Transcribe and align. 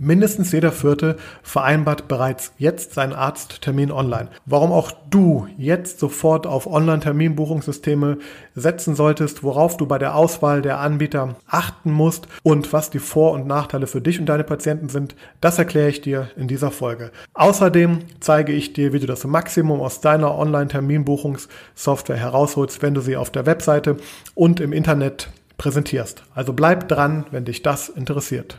Mindestens 0.00 0.52
jeder 0.52 0.70
Vierte 0.70 1.16
vereinbart 1.42 2.06
bereits 2.06 2.52
jetzt 2.56 2.94
seinen 2.94 3.12
Arzttermin 3.12 3.90
online. 3.90 4.28
Warum 4.46 4.70
auch 4.70 4.92
du 5.10 5.48
jetzt 5.56 5.98
sofort 5.98 6.46
auf 6.46 6.68
Online-Terminbuchungssysteme 6.68 8.18
setzen 8.54 8.94
solltest, 8.94 9.42
worauf 9.42 9.76
du 9.76 9.86
bei 9.86 9.98
der 9.98 10.14
Auswahl 10.14 10.62
der 10.62 10.78
Anbieter 10.78 11.34
achten 11.48 11.90
musst 11.90 12.28
und 12.44 12.72
was 12.72 12.90
die 12.90 13.00
Vor- 13.00 13.32
und 13.32 13.48
Nachteile 13.48 13.88
für 13.88 14.00
dich 14.00 14.20
und 14.20 14.26
deine 14.26 14.44
Patienten 14.44 14.88
sind, 14.88 15.16
das 15.40 15.58
erkläre 15.58 15.88
ich 15.88 16.00
dir 16.00 16.30
in 16.36 16.46
dieser 16.46 16.70
Folge. 16.70 17.10
Außerdem 17.34 17.98
zeige 18.20 18.52
ich 18.52 18.74
dir, 18.74 18.92
wie 18.92 19.00
du 19.00 19.06
das 19.06 19.24
Maximum 19.24 19.80
aus 19.80 20.00
deiner 20.00 20.36
Online-Terminbuchungssoftware 20.36 22.16
herausholst, 22.16 22.82
wenn 22.82 22.94
du 22.94 23.00
sie 23.00 23.16
auf 23.16 23.30
der 23.30 23.46
Webseite 23.46 23.96
und 24.36 24.60
im 24.60 24.72
Internet 24.72 25.30
präsentierst. 25.56 26.22
Also 26.34 26.52
bleib 26.52 26.86
dran, 26.86 27.26
wenn 27.32 27.44
dich 27.44 27.62
das 27.62 27.88
interessiert. 27.88 28.58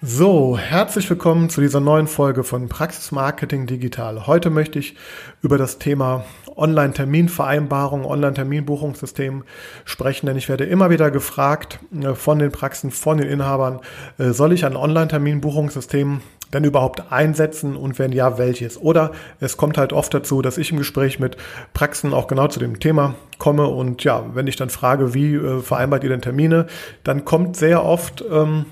So, 0.00 0.56
herzlich 0.56 1.10
willkommen 1.10 1.50
zu 1.50 1.60
dieser 1.60 1.80
neuen 1.80 2.06
Folge 2.06 2.44
von 2.44 2.68
Praxis 2.68 3.10
Marketing 3.10 3.66
Digital. 3.66 4.28
Heute 4.28 4.48
möchte 4.48 4.78
ich 4.78 4.94
über 5.42 5.58
das 5.58 5.80
Thema 5.80 6.24
Online-Terminvereinbarung, 6.54 8.04
Online-Terminbuchungssystem 8.04 9.42
sprechen, 9.84 10.26
denn 10.26 10.36
ich 10.36 10.48
werde 10.48 10.66
immer 10.66 10.90
wieder 10.90 11.10
gefragt 11.10 11.80
äh, 12.00 12.14
von 12.14 12.38
den 12.38 12.52
Praxen, 12.52 12.92
von 12.92 13.18
den 13.18 13.28
Inhabern, 13.28 13.80
äh, 14.18 14.30
soll 14.30 14.52
ich 14.52 14.64
ein 14.64 14.76
Online-Terminbuchungssystem 14.76 16.20
denn 16.52 16.62
überhaupt 16.62 17.10
einsetzen 17.10 17.74
und 17.74 17.98
wenn 17.98 18.12
ja, 18.12 18.38
welches? 18.38 18.80
Oder 18.80 19.10
es 19.40 19.56
kommt 19.56 19.78
halt 19.78 19.92
oft 19.92 20.14
dazu, 20.14 20.42
dass 20.42 20.58
ich 20.58 20.70
im 20.70 20.78
Gespräch 20.78 21.18
mit 21.18 21.36
Praxen 21.74 22.14
auch 22.14 22.28
genau 22.28 22.46
zu 22.46 22.60
dem 22.60 22.78
Thema 22.78 23.16
komme 23.38 23.66
und 23.66 24.04
ja, 24.04 24.24
wenn 24.32 24.46
ich 24.46 24.54
dann 24.54 24.70
frage, 24.70 25.12
wie 25.12 25.34
äh, 25.34 25.60
vereinbart 25.60 26.04
ihr 26.04 26.10
denn 26.10 26.22
Termine, 26.22 26.68
dann 27.02 27.24
kommt 27.24 27.56
sehr 27.56 27.84
oft 27.84 28.24
ähm, 28.30 28.64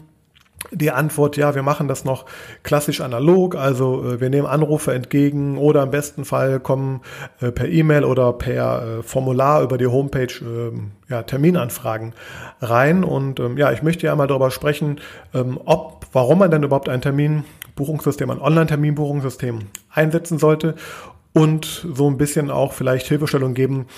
die 0.71 0.91
Antwort, 0.91 1.37
ja, 1.37 1.55
wir 1.55 1.63
machen 1.63 1.89
das 1.89 2.05
noch 2.05 2.25
klassisch 2.63 3.01
analog, 3.01 3.55
also 3.57 4.05
äh, 4.05 4.21
wir 4.21 4.31
nehmen 4.31 4.47
Anrufe 4.47 4.93
entgegen 4.93 5.59
oder 5.59 5.83
im 5.83 5.91
besten 5.91 6.25
Fall 6.25 6.61
kommen 6.61 7.03
äh, 7.41 7.53
per 7.53 7.69
E-Mail 7.69 8.05
oder 8.05 8.33
per 8.33 8.99
äh, 8.99 9.03
Formular 9.03 9.63
über 9.63 9.79
die 9.79 9.87
Homepage 9.87 10.33
ähm, 10.43 10.93
ja, 11.09 11.23
Terminanfragen 11.23 12.15
rein. 12.61 13.05
Und 13.05 13.41
ähm, 13.41 13.57
ja, 13.57 13.73
ich 13.73 13.83
möchte 13.83 14.07
ja 14.07 14.13
einmal 14.13 14.27
darüber 14.27 14.51
sprechen, 14.51 15.01
ähm, 15.35 15.61
ob, 15.65 16.07
warum 16.13 16.39
man 16.41 16.51
denn 16.51 16.63
überhaupt 16.63 16.89
ein 16.89 17.01
Terminbuchungssystem, 17.01 18.31
ein 18.31 18.41
Online-Terminbuchungssystem 18.41 19.61
einsetzen 19.91 20.39
sollte 20.39 20.75
und 21.33 21.87
so 21.93 22.09
ein 22.09 22.17
bisschen 22.17 22.51
auch 22.51 22.73
vielleicht 22.73 23.09
Hilfestellung 23.09 23.53
geben, 23.53 23.89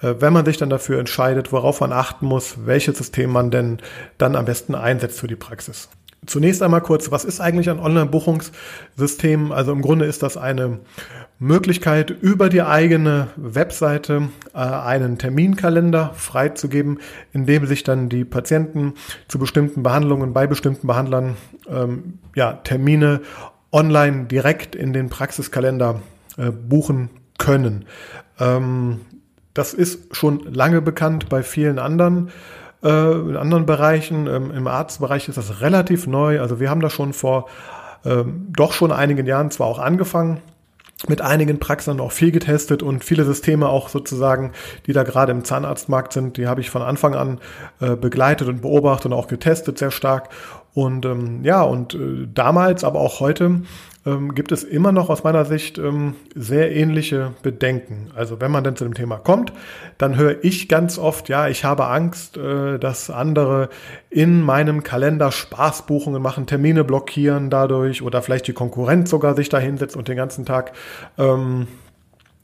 wenn 0.00 0.32
man 0.32 0.46
sich 0.46 0.56
dann 0.56 0.70
dafür 0.70 0.98
entscheidet, 0.98 1.52
worauf 1.52 1.82
man 1.82 1.92
achten 1.92 2.24
muss, 2.24 2.64
welches 2.64 2.96
System 2.96 3.32
man 3.32 3.50
denn 3.50 3.80
dann 4.16 4.34
am 4.34 4.46
besten 4.46 4.74
einsetzt 4.74 5.20
für 5.20 5.26
die 5.26 5.36
Praxis. 5.36 5.90
Zunächst 6.24 6.62
einmal 6.62 6.80
kurz, 6.80 7.10
was 7.10 7.24
ist 7.24 7.40
eigentlich 7.40 7.70
ein 7.70 7.78
Online-Buchungssystem? 7.78 9.52
Also 9.52 9.72
im 9.72 9.82
Grunde 9.82 10.06
ist 10.06 10.22
das 10.22 10.36
eine 10.36 10.80
Möglichkeit, 11.38 12.10
über 12.10 12.48
die 12.48 12.62
eigene 12.62 13.28
Webseite 13.36 14.28
äh, 14.54 14.58
einen 14.58 15.18
Terminkalender 15.18 16.12
freizugeben, 16.14 16.98
in 17.32 17.46
dem 17.46 17.66
sich 17.66 17.84
dann 17.84 18.08
die 18.08 18.24
Patienten 18.24 18.94
zu 19.28 19.38
bestimmten 19.38 19.82
Behandlungen 19.82 20.32
bei 20.32 20.46
bestimmten 20.46 20.86
Behandlern 20.86 21.36
ähm, 21.68 22.18
ja, 22.34 22.54
Termine 22.54 23.20
online 23.70 24.24
direkt 24.24 24.74
in 24.74 24.92
den 24.92 25.10
Praxiskalender 25.10 26.00
äh, 26.38 26.50
buchen 26.50 27.10
können. 27.38 27.84
Ähm, 28.40 29.00
das 29.54 29.74
ist 29.74 30.14
schon 30.14 30.52
lange 30.52 30.82
bekannt 30.82 31.28
bei 31.28 31.42
vielen 31.42 31.78
anderen 31.78 32.30
in 32.82 33.36
anderen 33.36 33.66
Bereichen. 33.66 34.26
Ähm, 34.26 34.50
Im 34.50 34.66
Arztbereich 34.66 35.28
ist 35.28 35.38
das 35.38 35.60
relativ 35.60 36.06
neu. 36.06 36.40
Also 36.40 36.60
wir 36.60 36.70
haben 36.70 36.80
da 36.80 36.90
schon 36.90 37.12
vor 37.12 37.46
ähm, 38.04 38.46
doch 38.50 38.72
schon 38.72 38.92
einigen 38.92 39.26
Jahren 39.26 39.50
zwar 39.50 39.66
auch 39.66 39.78
angefangen, 39.78 40.40
mit 41.08 41.20
einigen 41.20 41.58
Praxen 41.58 42.00
auch 42.00 42.12
viel 42.12 42.32
getestet 42.32 42.82
und 42.82 43.04
viele 43.04 43.24
Systeme 43.24 43.68
auch 43.68 43.88
sozusagen, 43.88 44.52
die 44.86 44.92
da 44.92 45.02
gerade 45.02 45.32
im 45.32 45.44
Zahnarztmarkt 45.44 46.12
sind, 46.12 46.38
die 46.38 46.46
habe 46.46 46.62
ich 46.62 46.70
von 46.70 46.82
Anfang 46.82 47.14
an 47.14 47.40
äh, 47.80 47.96
begleitet 47.96 48.48
und 48.48 48.62
beobachtet 48.62 49.06
und 49.06 49.12
auch 49.12 49.28
getestet 49.28 49.78
sehr 49.78 49.90
stark. 49.90 50.30
Und 50.76 51.06
ähm, 51.06 51.42
ja, 51.42 51.62
und 51.62 51.94
äh, 51.94 52.28
damals, 52.34 52.84
aber 52.84 53.00
auch 53.00 53.20
heute 53.20 53.62
ähm, 54.04 54.34
gibt 54.34 54.52
es 54.52 54.62
immer 54.62 54.92
noch 54.92 55.08
aus 55.08 55.24
meiner 55.24 55.46
Sicht 55.46 55.78
ähm, 55.78 56.16
sehr 56.34 56.76
ähnliche 56.76 57.32
Bedenken. 57.42 58.10
Also 58.14 58.42
wenn 58.42 58.50
man 58.50 58.62
dann 58.62 58.76
zu 58.76 58.84
dem 58.84 58.92
Thema 58.92 59.16
kommt, 59.16 59.54
dann 59.96 60.18
höre 60.18 60.44
ich 60.44 60.68
ganz 60.68 60.98
oft, 60.98 61.30
ja, 61.30 61.48
ich 61.48 61.64
habe 61.64 61.86
Angst, 61.86 62.36
äh, 62.36 62.78
dass 62.78 63.08
andere 63.08 63.70
in 64.10 64.42
meinem 64.42 64.82
Kalender 64.82 65.32
Spaßbuchungen 65.32 66.20
machen, 66.20 66.44
Termine 66.44 66.84
blockieren 66.84 67.48
dadurch 67.48 68.02
oder 68.02 68.20
vielleicht 68.20 68.46
die 68.46 68.52
Konkurrenz 68.52 69.08
sogar 69.08 69.34
sich 69.34 69.48
da 69.48 69.58
hinsetzt 69.58 69.96
und 69.96 70.08
den 70.08 70.16
ganzen 70.18 70.44
Tag 70.44 70.72
ähm, 71.16 71.68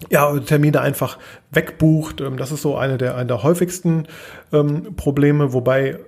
ja, 0.09 0.35
Termine 0.39 0.81
einfach 0.81 1.19
wegbucht. 1.51 2.23
Ähm, 2.23 2.39
das 2.39 2.51
ist 2.51 2.63
so 2.63 2.79
eine 2.79 2.97
der, 2.97 3.15
eine 3.15 3.27
der 3.27 3.43
häufigsten 3.43 4.07
ähm, 4.55 4.97
Probleme, 4.97 5.53
wobei 5.53 5.99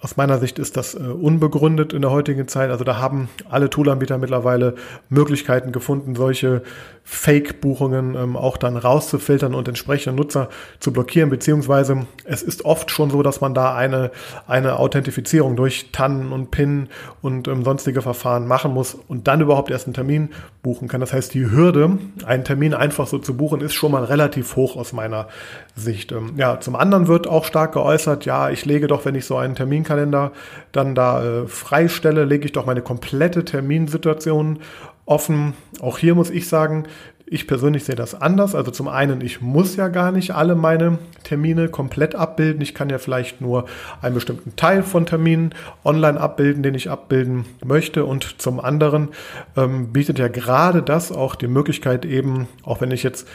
aus 0.00 0.16
meiner 0.16 0.38
Sicht 0.38 0.58
ist 0.58 0.76
das 0.76 0.94
äh, 0.94 0.98
unbegründet 0.98 1.92
in 1.92 2.02
der 2.02 2.10
heutigen 2.10 2.46
Zeit. 2.46 2.70
Also 2.70 2.84
da 2.84 2.98
haben 2.98 3.28
alle 3.48 3.68
Toolanbieter 3.68 4.18
mittlerweile 4.18 4.74
Möglichkeiten 5.08 5.72
gefunden, 5.72 6.14
solche 6.14 6.62
Fake-Buchungen 7.08 8.14
ähm, 8.14 8.36
auch 8.36 8.56
dann 8.56 8.76
rauszufiltern 8.76 9.54
und 9.54 9.68
entsprechende 9.68 10.16
Nutzer 10.20 10.48
zu 10.80 10.92
blockieren. 10.92 11.30
Beziehungsweise 11.30 12.06
es 12.24 12.42
ist 12.42 12.64
oft 12.64 12.90
schon 12.90 13.10
so, 13.10 13.22
dass 13.22 13.40
man 13.40 13.54
da 13.54 13.74
eine, 13.74 14.10
eine 14.46 14.78
Authentifizierung 14.78 15.56
durch 15.56 15.90
TAN 15.92 16.32
und 16.32 16.50
PIN 16.50 16.88
und 17.22 17.48
ähm, 17.48 17.64
sonstige 17.64 18.02
Verfahren 18.02 18.46
machen 18.46 18.74
muss 18.74 18.94
und 18.94 19.28
dann 19.28 19.40
überhaupt 19.40 19.70
erst 19.70 19.86
einen 19.86 19.94
Termin 19.94 20.30
buchen 20.62 20.88
kann. 20.88 21.00
Das 21.00 21.12
heißt, 21.12 21.32
die 21.32 21.50
Hürde, 21.50 21.98
einen 22.26 22.44
Termin 22.44 22.74
einfach 22.74 23.06
so 23.06 23.18
zu 23.18 23.36
buchen, 23.36 23.60
ist 23.60 23.74
schon 23.74 23.92
mal 23.92 24.04
relativ 24.04 24.56
hoch 24.56 24.76
aus 24.76 24.92
meiner 24.92 25.28
Sicht. 25.76 26.12
Ähm, 26.12 26.34
ja, 26.36 26.60
zum 26.60 26.76
anderen 26.76 27.08
wird 27.08 27.26
auch 27.26 27.44
stark 27.44 27.72
geäußert, 27.72 28.26
ja, 28.26 28.50
ich 28.50 28.66
lege 28.66 28.86
doch, 28.86 29.04
wenn 29.04 29.14
ich 29.14 29.24
so 29.24 29.36
einen 29.36 29.54
Termin 29.54 29.68
Terminkalender 29.68 30.32
dann 30.72 30.94
da 30.94 31.24
äh, 31.24 31.46
freistelle, 31.46 32.24
lege 32.24 32.46
ich 32.46 32.52
doch 32.52 32.66
meine 32.66 32.82
komplette 32.82 33.44
Terminsituation 33.44 34.60
offen. 35.08 35.54
Auch 35.80 35.98
hier 35.98 36.14
muss 36.14 36.30
ich 36.30 36.48
sagen, 36.48 36.84
ich 37.30 37.46
persönlich 37.46 37.84
sehe 37.84 37.94
das 37.94 38.14
anders. 38.14 38.54
Also 38.54 38.70
zum 38.70 38.88
einen, 38.88 39.20
ich 39.20 39.40
muss 39.40 39.76
ja 39.76 39.88
gar 39.88 40.12
nicht 40.12 40.34
alle 40.34 40.54
meine 40.54 40.98
Termine 41.24 41.68
komplett 41.68 42.14
abbilden. 42.14 42.62
Ich 42.62 42.74
kann 42.74 42.88
ja 42.88 42.98
vielleicht 42.98 43.40
nur 43.40 43.66
einen 44.00 44.14
bestimmten 44.14 44.56
Teil 44.56 44.82
von 44.82 45.04
Terminen 45.04 45.54
online 45.84 46.18
abbilden, 46.18 46.62
den 46.62 46.74
ich 46.74 46.90
abbilden 46.90 47.44
möchte. 47.64 48.04
Und 48.04 48.40
zum 48.40 48.60
anderen 48.60 49.08
ähm, 49.56 49.92
bietet 49.92 50.18
ja 50.18 50.28
gerade 50.28 50.82
das 50.82 51.12
auch 51.12 51.34
die 51.34 51.48
Möglichkeit 51.48 52.04
eben, 52.04 52.48
auch 52.62 52.80
wenn 52.80 52.90
ich 52.90 53.02
jetzt 53.02 53.28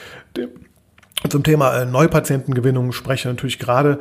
zum 1.30 1.44
Thema 1.44 1.78
äh, 1.78 1.86
Neupatientengewinnung 1.86 2.92
spreche, 2.92 3.28
natürlich 3.28 3.60
gerade 3.60 4.00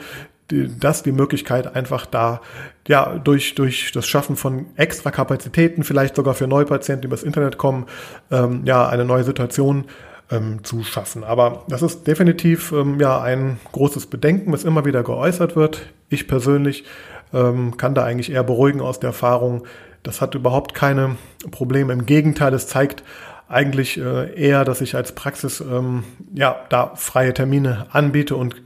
das 0.78 1.02
die 1.02 1.12
Möglichkeit 1.12 1.74
einfach 1.74 2.06
da, 2.06 2.40
ja, 2.86 3.18
durch, 3.18 3.54
durch 3.54 3.92
das 3.92 4.06
Schaffen 4.06 4.36
von 4.36 4.66
extra 4.76 5.10
Kapazitäten, 5.10 5.84
vielleicht 5.84 6.16
sogar 6.16 6.34
für 6.34 6.46
Neupatienten, 6.46 7.02
die 7.02 7.06
übers 7.06 7.22
Internet 7.22 7.58
kommen, 7.58 7.86
ähm, 8.30 8.62
ja, 8.64 8.88
eine 8.88 9.04
neue 9.04 9.24
Situation 9.24 9.84
ähm, 10.30 10.64
zu 10.64 10.82
schaffen. 10.82 11.24
Aber 11.24 11.64
das 11.68 11.82
ist 11.82 12.06
definitiv 12.06 12.72
ähm, 12.72 12.98
ja 12.98 13.20
ein 13.20 13.58
großes 13.72 14.06
Bedenken, 14.06 14.52
was 14.52 14.64
immer 14.64 14.84
wieder 14.84 15.02
geäußert 15.02 15.56
wird. 15.56 15.82
Ich 16.08 16.26
persönlich 16.28 16.84
ähm, 17.32 17.76
kann 17.76 17.94
da 17.94 18.04
eigentlich 18.04 18.32
eher 18.32 18.44
beruhigen 18.44 18.80
aus 18.80 19.00
der 19.00 19.08
Erfahrung. 19.08 19.64
Das 20.02 20.20
hat 20.20 20.34
überhaupt 20.34 20.74
keine 20.74 21.16
Probleme. 21.50 21.92
Im 21.92 22.06
Gegenteil, 22.06 22.52
es 22.54 22.66
zeigt 22.66 23.04
eigentlich 23.48 23.98
äh, 24.00 24.34
eher, 24.34 24.64
dass 24.64 24.80
ich 24.80 24.96
als 24.96 25.12
Praxis 25.12 25.60
ähm, 25.60 26.04
ja 26.34 26.56
da 26.70 26.92
freie 26.96 27.34
Termine 27.34 27.86
anbiete 27.92 28.34
und 28.34 28.56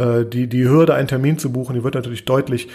äh, 0.00 0.24
die, 0.24 0.48
die 0.48 0.68
Hürde, 0.68 0.94
einen 0.94 1.08
Termin 1.08 1.38
zu 1.38 1.52
buchen, 1.52 1.74
die 1.74 1.84
wird 1.84 1.94
natürlich 1.94 2.24
deutlich 2.24 2.68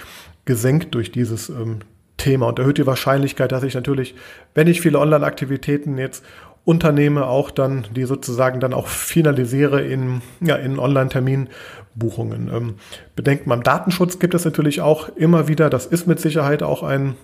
gesenkt 0.46 0.94
durch 0.94 1.12
dieses 1.12 1.50
ähm, 1.50 1.80
Thema. 2.18 2.48
Und 2.48 2.60
erhöht 2.60 2.78
die 2.78 2.86
Wahrscheinlichkeit, 2.86 3.52
dass 3.52 3.64
ich 3.64 3.74
natürlich, 3.74 4.16
wenn 4.54 4.68
ich 4.68 4.82
viele 4.82 5.00
Online-Aktivitäten 5.00 5.98
jetzt 5.98 6.24
unternehme, 6.64 7.28
auch 7.28 7.52
dann 7.52 7.86
die 7.96 8.06
sozusagen 8.06 8.60
dann 8.60 8.74
auch 8.74 8.88
finalisiere 8.88 9.82
in, 9.82 10.22
ja, 10.40 10.56
in 10.56 10.80
Online-Terminbuchungen. 10.80 12.50
Ähm, 12.54 12.76
bedenkt 13.16 13.46
beim 13.48 13.64
Datenschutz 13.64 14.20
gibt 14.20 14.34
es 14.34 14.46
natürlich 14.46 14.82
auch 14.82 15.10
immer 15.16 15.48
wieder, 15.48 15.70
das 15.70 15.86
ist 15.86 16.08
mit 16.08 16.20
Sicherheit 16.20 16.64
auch 16.64 16.84
ein 16.84 17.16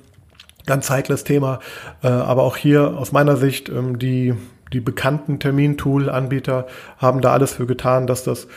ganz 0.68 0.90
heikles 0.90 1.24
Thema, 1.24 1.60
äh, 2.04 2.08
aber 2.08 2.44
auch 2.44 2.56
hier 2.56 2.98
aus 2.98 3.12
meiner 3.12 3.36
Sicht 3.36 3.70
ähm, 3.70 3.98
die 3.98 4.36
die 4.74 4.80
bekannten 4.80 5.40
Termintool-Anbieter 5.40 6.68
haben 6.98 7.22
da 7.22 7.34
alles 7.34 7.54
für 7.54 7.66
getan, 7.66 8.08
dass 8.08 8.24
das 8.24 8.48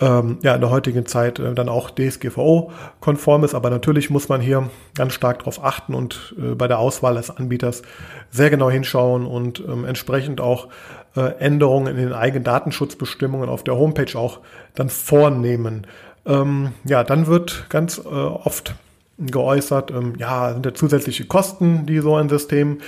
ähm, 0.00 0.38
ja 0.42 0.54
in 0.54 0.60
der 0.60 0.70
heutigen 0.70 1.06
Zeit 1.06 1.38
äh, 1.38 1.54
dann 1.54 1.68
auch 1.68 1.90
DSGVO-konform 1.90 3.44
ist. 3.44 3.54
Aber 3.54 3.70
natürlich 3.70 4.10
muss 4.10 4.28
man 4.28 4.40
hier 4.40 4.70
ganz 4.94 5.12
stark 5.12 5.40
darauf 5.40 5.62
achten 5.64 5.94
und 5.94 6.34
äh, 6.38 6.54
bei 6.54 6.68
der 6.68 6.78
Auswahl 6.78 7.14
des 7.14 7.30
Anbieters 7.30 7.82
sehr 8.30 8.50
genau 8.50 8.70
hinschauen 8.70 9.26
und 9.26 9.60
ähm, 9.60 9.84
entsprechend 9.84 10.40
auch 10.40 10.68
äh, 11.16 11.38
Änderungen 11.38 11.86
in 11.86 11.96
den 11.96 12.12
eigenen 12.12 12.44
Datenschutzbestimmungen 12.44 13.48
auf 13.48 13.64
der 13.64 13.76
Homepage 13.76 14.18
auch 14.18 14.40
dann 14.74 14.88
vornehmen. 14.88 15.86
Ähm, 16.26 16.72
ja, 16.84 17.04
dann 17.04 17.26
wird 17.26 17.66
ganz 17.68 17.98
äh, 17.98 18.08
oft 18.08 18.74
geäußert, 19.18 19.90
ähm, 19.90 20.14
ja, 20.18 20.52
sind 20.52 20.66
ja 20.66 20.74
zusätzliche 20.74 21.26
Kosten, 21.26 21.86
die 21.86 22.00
so 22.00 22.16
ein 22.16 22.28
System 22.28 22.78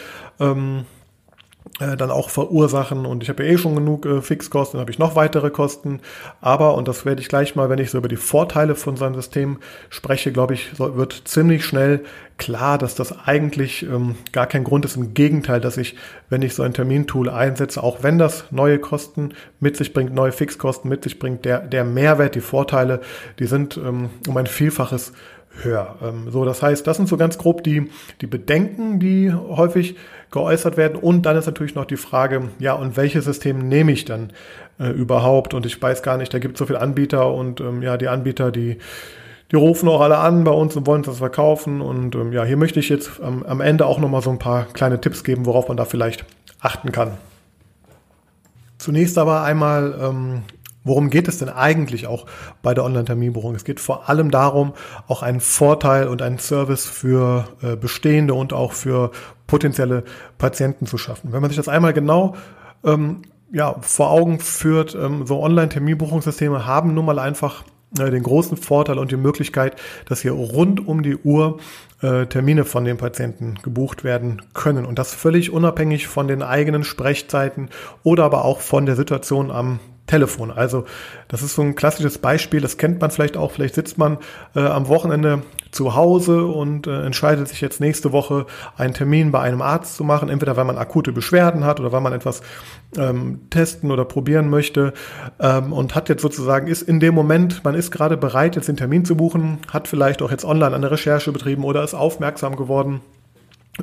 ähm, 0.40 0.86
äh, 1.80 1.96
dann 1.96 2.10
auch 2.10 2.30
verursachen 2.30 3.06
und 3.06 3.22
ich 3.22 3.28
habe 3.28 3.44
ja 3.44 3.52
eh 3.52 3.58
schon 3.58 3.74
genug 3.74 4.06
äh, 4.06 4.22
Fixkosten, 4.22 4.78
dann 4.78 4.82
habe 4.82 4.90
ich 4.90 4.98
noch 4.98 5.16
weitere 5.16 5.50
Kosten, 5.50 6.00
aber 6.40 6.74
und 6.74 6.88
das 6.88 7.04
werde 7.04 7.20
ich 7.20 7.28
gleich 7.28 7.54
mal, 7.54 7.68
wenn 7.68 7.78
ich 7.78 7.90
so 7.90 7.98
über 7.98 8.08
die 8.08 8.16
Vorteile 8.16 8.74
von 8.74 8.96
seinem 8.96 9.14
System 9.14 9.58
spreche, 9.90 10.32
glaube 10.32 10.54
ich, 10.54 10.70
so, 10.76 10.96
wird 10.96 11.22
ziemlich 11.24 11.64
schnell 11.64 12.04
klar, 12.38 12.78
dass 12.78 12.94
das 12.94 13.26
eigentlich 13.26 13.82
ähm, 13.82 14.16
gar 14.32 14.46
kein 14.46 14.64
Grund 14.64 14.84
ist. 14.84 14.96
Im 14.96 15.14
Gegenteil, 15.14 15.60
dass 15.60 15.76
ich, 15.76 15.96
wenn 16.28 16.42
ich 16.42 16.54
so 16.54 16.62
ein 16.62 16.74
Termintool 16.74 17.30
einsetze, 17.30 17.82
auch 17.82 18.02
wenn 18.02 18.18
das 18.18 18.44
neue 18.50 18.78
Kosten 18.78 19.30
mit 19.60 19.76
sich 19.76 19.92
bringt, 19.92 20.14
neue 20.14 20.32
Fixkosten 20.32 20.88
mit 20.88 21.04
sich 21.04 21.18
bringt, 21.18 21.44
der, 21.44 21.60
der 21.60 21.84
Mehrwert, 21.84 22.34
die 22.34 22.40
Vorteile, 22.40 23.00
die 23.38 23.46
sind 23.46 23.76
ähm, 23.76 24.10
um 24.28 24.36
ein 24.36 24.46
Vielfaches 24.46 25.12
höher. 25.62 25.96
Ähm, 26.02 26.30
so, 26.30 26.44
das 26.44 26.62
heißt, 26.62 26.86
das 26.86 26.96
sind 26.96 27.08
so 27.08 27.16
ganz 27.16 27.38
grob 27.38 27.62
die, 27.64 27.90
die 28.20 28.26
Bedenken, 28.26 29.00
die 29.00 29.32
häufig 29.32 29.96
geäußert 30.30 30.76
werden. 30.76 30.96
Und 30.96 31.22
dann 31.22 31.36
ist 31.36 31.46
natürlich 31.46 31.74
noch 31.74 31.84
die 31.84 31.96
Frage, 31.96 32.50
ja, 32.58 32.74
und 32.74 32.96
welches 32.96 33.24
System 33.24 33.68
nehme 33.68 33.92
ich 33.92 34.04
dann 34.04 34.32
äh, 34.78 34.90
überhaupt? 34.90 35.54
Und 35.54 35.66
ich 35.66 35.80
weiß 35.80 36.02
gar 36.02 36.16
nicht, 36.16 36.32
da 36.34 36.38
gibt 36.38 36.54
es 36.54 36.58
so 36.58 36.66
viele 36.66 36.80
Anbieter 36.80 37.32
und 37.32 37.60
ähm, 37.60 37.82
ja, 37.82 37.96
die 37.96 38.08
Anbieter, 38.08 38.50
die, 38.50 38.78
die 39.50 39.56
rufen 39.56 39.88
auch 39.88 40.00
alle 40.00 40.18
an 40.18 40.44
bei 40.44 40.50
uns 40.50 40.76
und 40.76 40.86
wollen 40.86 41.02
das 41.02 41.18
verkaufen. 41.18 41.80
Und 41.80 42.14
ähm, 42.14 42.32
ja, 42.32 42.44
hier 42.44 42.56
möchte 42.56 42.80
ich 42.80 42.88
jetzt 42.88 43.20
ähm, 43.22 43.44
am 43.46 43.60
Ende 43.60 43.86
auch 43.86 43.98
nochmal 43.98 44.22
so 44.22 44.30
ein 44.30 44.38
paar 44.38 44.66
kleine 44.72 45.00
Tipps 45.00 45.24
geben, 45.24 45.46
worauf 45.46 45.68
man 45.68 45.76
da 45.76 45.84
vielleicht 45.84 46.24
achten 46.60 46.92
kann. 46.92 47.12
Zunächst 48.78 49.16
aber 49.16 49.42
einmal 49.42 49.98
ähm, 50.00 50.42
Worum 50.86 51.10
geht 51.10 51.26
es 51.26 51.38
denn 51.38 51.48
eigentlich 51.48 52.06
auch 52.06 52.26
bei 52.62 52.72
der 52.72 52.84
Online-Terminbuchung? 52.84 53.56
Es 53.56 53.64
geht 53.64 53.80
vor 53.80 54.08
allem 54.08 54.30
darum, 54.30 54.72
auch 55.08 55.22
einen 55.22 55.40
Vorteil 55.40 56.06
und 56.06 56.22
einen 56.22 56.38
Service 56.38 56.86
für 56.86 57.48
äh, 57.60 57.74
bestehende 57.74 58.34
und 58.34 58.52
auch 58.52 58.72
für 58.72 59.10
potenzielle 59.48 60.04
Patienten 60.38 60.86
zu 60.86 60.96
schaffen. 60.96 61.32
Wenn 61.32 61.40
man 61.40 61.50
sich 61.50 61.56
das 61.56 61.68
einmal 61.68 61.92
genau 61.92 62.36
ähm, 62.84 63.22
ja, 63.52 63.74
vor 63.80 64.10
Augen 64.10 64.38
führt, 64.38 64.94
ähm, 64.94 65.26
so 65.26 65.42
Online-Terminbuchungssysteme 65.42 66.66
haben 66.66 66.94
nun 66.94 67.04
mal 67.04 67.18
einfach 67.18 67.64
äh, 67.98 68.10
den 68.10 68.22
großen 68.22 68.56
Vorteil 68.56 68.98
und 68.98 69.10
die 69.10 69.16
Möglichkeit, 69.16 69.74
dass 70.08 70.22
hier 70.22 70.32
rund 70.32 70.86
um 70.86 71.02
die 71.02 71.16
Uhr 71.16 71.58
äh, 72.00 72.26
Termine 72.26 72.64
von 72.64 72.84
den 72.84 72.96
Patienten 72.96 73.56
gebucht 73.62 74.04
werden 74.04 74.42
können. 74.54 74.84
Und 74.84 75.00
das 75.00 75.14
völlig 75.14 75.50
unabhängig 75.50 76.06
von 76.06 76.28
den 76.28 76.42
eigenen 76.42 76.84
Sprechzeiten 76.84 77.70
oder 78.04 78.22
aber 78.22 78.44
auch 78.44 78.60
von 78.60 78.86
der 78.86 78.94
Situation 78.94 79.50
am 79.50 79.80
Telefon. 80.06 80.50
Also 80.50 80.84
das 81.28 81.42
ist 81.42 81.54
so 81.54 81.62
ein 81.62 81.74
klassisches 81.74 82.18
Beispiel, 82.18 82.60
das 82.60 82.76
kennt 82.76 83.00
man 83.00 83.10
vielleicht 83.10 83.36
auch. 83.36 83.50
Vielleicht 83.50 83.74
sitzt 83.74 83.98
man 83.98 84.18
äh, 84.54 84.60
am 84.60 84.88
Wochenende 84.88 85.42
zu 85.72 85.94
Hause 85.94 86.46
und 86.46 86.86
äh, 86.86 87.02
entscheidet 87.02 87.48
sich 87.48 87.60
jetzt 87.60 87.80
nächste 87.80 88.12
Woche 88.12 88.46
einen 88.76 88.94
Termin 88.94 89.32
bei 89.32 89.40
einem 89.40 89.62
Arzt 89.62 89.96
zu 89.96 90.04
machen, 90.04 90.28
entweder 90.28 90.56
weil 90.56 90.64
man 90.64 90.78
akute 90.78 91.12
Beschwerden 91.12 91.64
hat 91.64 91.80
oder 91.80 91.92
weil 91.92 92.00
man 92.00 92.12
etwas 92.12 92.40
ähm, 92.96 93.40
testen 93.50 93.90
oder 93.90 94.04
probieren 94.04 94.48
möchte 94.48 94.94
ähm, 95.40 95.72
und 95.72 95.94
hat 95.94 96.08
jetzt 96.08 96.22
sozusagen, 96.22 96.68
ist 96.68 96.82
in 96.82 97.00
dem 97.00 97.14
Moment, 97.14 97.64
man 97.64 97.74
ist 97.74 97.90
gerade 97.90 98.16
bereit, 98.16 98.56
jetzt 98.56 98.68
den 98.68 98.76
Termin 98.76 99.04
zu 99.04 99.16
buchen, 99.16 99.58
hat 99.70 99.88
vielleicht 99.88 100.22
auch 100.22 100.30
jetzt 100.30 100.44
online 100.44 100.74
eine 100.74 100.90
Recherche 100.90 101.32
betrieben 101.32 101.64
oder 101.64 101.82
ist 101.82 101.94
aufmerksam 101.94 102.56
geworden 102.56 103.00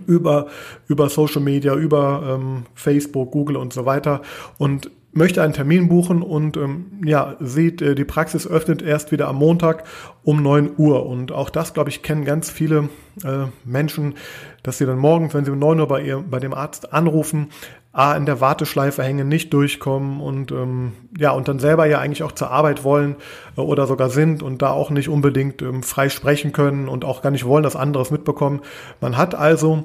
über, 0.07 0.47
über 0.87 1.09
Social 1.09 1.41
Media, 1.41 1.75
über 1.75 2.37
ähm, 2.39 2.65
Facebook, 2.73 3.31
Google 3.31 3.57
und 3.57 3.73
so 3.73 3.85
weiter 3.85 4.21
und 4.57 4.89
möchte 5.13 5.41
einen 5.41 5.53
Termin 5.53 5.89
buchen 5.89 6.21
und 6.21 6.57
ähm, 6.57 6.85
ja, 7.05 7.35
sieht, 7.39 7.81
äh, 7.81 7.95
die 7.95 8.03
Praxis 8.03 8.47
öffnet 8.47 8.81
erst 8.81 9.11
wieder 9.11 9.27
am 9.27 9.37
Montag 9.37 9.83
um 10.23 10.41
neun 10.41 10.71
Uhr. 10.77 11.05
Und 11.05 11.31
auch 11.31 11.49
das, 11.49 11.73
glaube 11.73 11.89
ich, 11.89 12.01
kennen 12.01 12.25
ganz 12.25 12.49
viele 12.49 12.89
äh, 13.23 13.45
Menschen, 13.63 14.15
dass 14.63 14.79
sie 14.79 14.85
dann 14.85 14.97
morgens, 14.97 15.33
wenn 15.33 15.45
sie 15.45 15.51
um 15.51 15.59
neun 15.59 15.79
Uhr 15.79 15.87
bei, 15.87 16.01
ihr, 16.01 16.23
bei 16.27 16.39
dem 16.39 16.53
Arzt 16.53 16.93
anrufen, 16.93 17.49
A, 17.91 18.15
in 18.15 18.25
der 18.25 18.41
Warteschleife 18.41 19.03
hängen, 19.03 19.27
nicht 19.27 19.53
durchkommen 19.53 20.19
und 20.19 20.51
ähm, 20.51 20.93
ja, 21.15 21.29
und 21.29 21.47
dann 21.47 21.59
selber 21.59 21.85
ja 21.85 21.99
eigentlich 21.99 22.23
auch 22.23 22.31
zur 22.31 22.49
Arbeit 22.49 22.83
wollen 22.83 23.17
äh, 23.55 23.61
oder 23.61 23.85
sogar 23.85 24.09
sind 24.09 24.41
und 24.41 24.63
da 24.63 24.71
auch 24.71 24.89
nicht 24.89 25.09
unbedingt 25.09 25.61
ähm, 25.61 25.83
frei 25.83 26.09
sprechen 26.09 26.53
können 26.53 26.87
und 26.87 27.05
auch 27.05 27.21
gar 27.21 27.29
nicht 27.29 27.45
wollen, 27.45 27.61
dass 27.61 27.75
anderes 27.75 28.09
mitbekommen. 28.09 28.61
Man 28.99 29.15
hat 29.15 29.35
also 29.35 29.83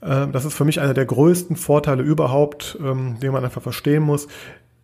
äh, 0.00 0.28
das 0.28 0.44
ist 0.44 0.54
für 0.54 0.64
mich 0.64 0.80
einer 0.80 0.94
der 0.94 1.06
größten 1.06 1.56
Vorteile 1.56 2.04
überhaupt, 2.04 2.78
ähm, 2.80 3.18
den 3.20 3.32
man 3.32 3.44
einfach 3.44 3.62
verstehen 3.62 4.04
muss 4.04 4.28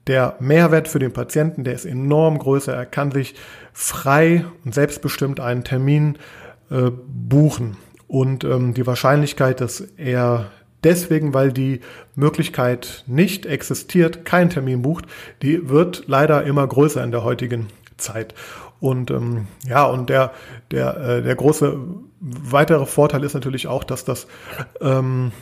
der 0.06 0.36
Mehrwert 0.40 0.88
für 0.88 0.98
den 0.98 1.12
Patienten, 1.12 1.64
der 1.64 1.74
ist 1.74 1.86
enorm 1.86 2.38
größer. 2.38 2.74
Er 2.74 2.86
kann 2.86 3.10
sich 3.10 3.34
frei 3.72 4.44
und 4.64 4.74
selbstbestimmt 4.74 5.40
einen 5.40 5.64
Termin 5.64 6.18
äh, 6.70 6.90
buchen. 6.90 7.76
Und 8.06 8.44
ähm, 8.44 8.74
die 8.74 8.86
Wahrscheinlichkeit, 8.86 9.60
dass 9.60 9.80
er 9.80 10.50
deswegen, 10.84 11.32
weil 11.34 11.52
die 11.52 11.80
Möglichkeit 12.14 13.04
nicht 13.06 13.46
existiert, 13.46 14.24
keinen 14.24 14.50
Termin 14.50 14.82
bucht, 14.82 15.06
die 15.42 15.68
wird 15.68 16.04
leider 16.06 16.44
immer 16.44 16.66
größer 16.66 17.02
in 17.02 17.10
der 17.10 17.24
heutigen 17.24 17.68
Zeit. 17.96 18.34
Und 18.80 19.10
ähm, 19.10 19.46
ja, 19.66 19.84
und 19.84 20.10
der, 20.10 20.32
der, 20.70 20.96
äh, 20.96 21.22
der 21.22 21.34
große 21.34 21.78
weitere 22.20 22.86
Vorteil 22.86 23.24
ist 23.24 23.34
natürlich 23.34 23.66
auch, 23.66 23.84
dass 23.84 24.04
das 24.04 24.26
ähm, 24.80 25.32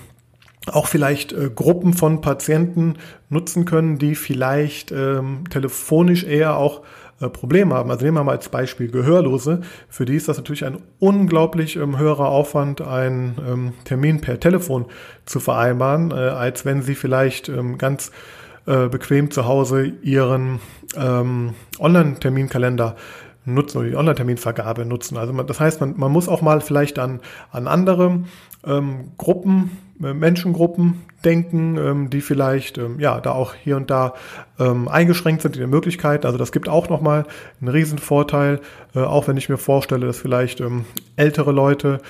auch 0.67 0.87
vielleicht 0.87 1.33
äh, 1.33 1.51
Gruppen 1.55 1.93
von 1.93 2.21
Patienten 2.21 2.95
nutzen 3.29 3.65
können, 3.65 3.99
die 3.99 4.15
vielleicht 4.15 4.93
ähm, 4.93 5.45
telefonisch 5.51 6.25
eher 6.25 6.57
auch 6.57 6.83
äh, 7.21 7.29
Probleme 7.29 7.75
haben. 7.75 7.91
Also 7.91 8.05
nehmen 8.05 8.19
wir 8.19 8.25
mal 8.25 8.33
als 8.33 8.49
Beispiel 8.49 8.91
Gehörlose. 8.91 9.63
Für 9.89 10.05
die 10.05 10.17
ist 10.17 10.29
das 10.29 10.37
natürlich 10.37 10.65
ein 10.65 10.79
unglaublich 10.99 11.77
ähm, 11.77 11.99
höherer 11.99 12.29
Aufwand, 12.29 12.81
einen 12.81 13.37
ähm, 13.47 13.73
Termin 13.85 14.21
per 14.21 14.39
Telefon 14.39 14.87
zu 15.25 15.41
vereinbaren, 15.41 16.11
äh, 16.11 16.15
als 16.15 16.65
wenn 16.65 16.83
sie 16.83 16.95
vielleicht 16.95 17.49
ähm, 17.49 17.79
ganz 17.79 18.13
äh, 18.67 18.89
bequem 18.89 19.31
zu 19.31 19.47
Hause 19.47 19.93
ihren 20.03 20.61
ähm, 20.97 21.55
Online-Terminkalender 21.81 22.97
nutzen 23.45 23.79
oder 23.79 23.89
die 23.89 23.97
Online-Terminvergabe 23.97 24.85
nutzen. 24.85 25.17
Also 25.17 25.33
man, 25.33 25.47
das 25.47 25.61
heißt, 25.61 25.81
man, 25.81 25.95
man 25.97 26.13
muss 26.13 26.29
auch 26.29 26.43
mal 26.43 26.61
vielleicht 26.61 26.99
an, 26.99 27.21
an 27.51 27.67
andere 27.67 28.21
ähm, 28.65 29.13
Gruppen 29.19 29.71
äh, 30.03 30.15
Menschengruppen 30.15 31.03
denken, 31.25 31.77
ähm, 31.77 32.11
die 32.11 32.21
vielleicht 32.21 32.79
ähm, 32.79 32.99
ja 32.99 33.21
da 33.21 33.33
auch 33.33 33.55
hier 33.55 33.77
und 33.77 33.91
da 33.91 34.15
ähm, 34.59 34.89
eingeschränkt 34.89 35.43
sind 35.43 35.57
in 35.57 35.63
den 35.63 35.71
Möglichkeiten. 35.71 36.27
Also 36.27 36.39
das 36.39 36.53
gibt 36.53 36.69
auch 36.69 36.89
nochmal 36.89 37.25
einen 37.61 37.69
Riesenvorteil, 37.69 38.61
äh, 38.95 39.01
auch 39.01 39.29
wenn 39.29 39.37
ich 39.37 39.49
mir 39.49 39.59
vorstelle, 39.59 40.07
dass 40.07 40.19
vielleicht 40.19 40.61
ähm, 40.61 40.85
ältere 41.17 41.53
Leute 41.53 42.01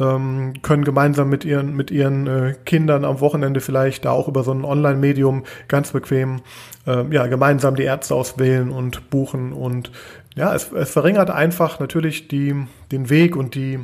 ähm, 0.00 0.54
können 0.62 0.84
gemeinsam 0.84 1.28
mit 1.28 1.44
ihren, 1.44 1.74
mit 1.74 1.90
ihren 1.90 2.26
äh, 2.26 2.54
Kindern 2.64 3.04
am 3.04 3.20
Wochenende 3.20 3.60
vielleicht 3.60 4.04
da 4.04 4.12
auch 4.12 4.28
über 4.28 4.44
so 4.44 4.52
ein 4.52 4.64
Online-Medium 4.64 5.44
ganz 5.66 5.92
bequem 5.92 6.42
äh, 6.86 7.04
ja, 7.12 7.26
gemeinsam 7.26 7.74
die 7.74 7.82
Ärzte 7.82 8.14
auswählen 8.14 8.70
und 8.70 9.10
buchen. 9.10 9.52
Und 9.52 9.90
ja, 10.38 10.54
es, 10.54 10.70
es 10.72 10.90
verringert 10.90 11.30
einfach 11.30 11.80
natürlich 11.80 12.28
die, 12.28 12.54
den 12.92 13.10
Weg 13.10 13.36
und 13.36 13.54
die 13.54 13.80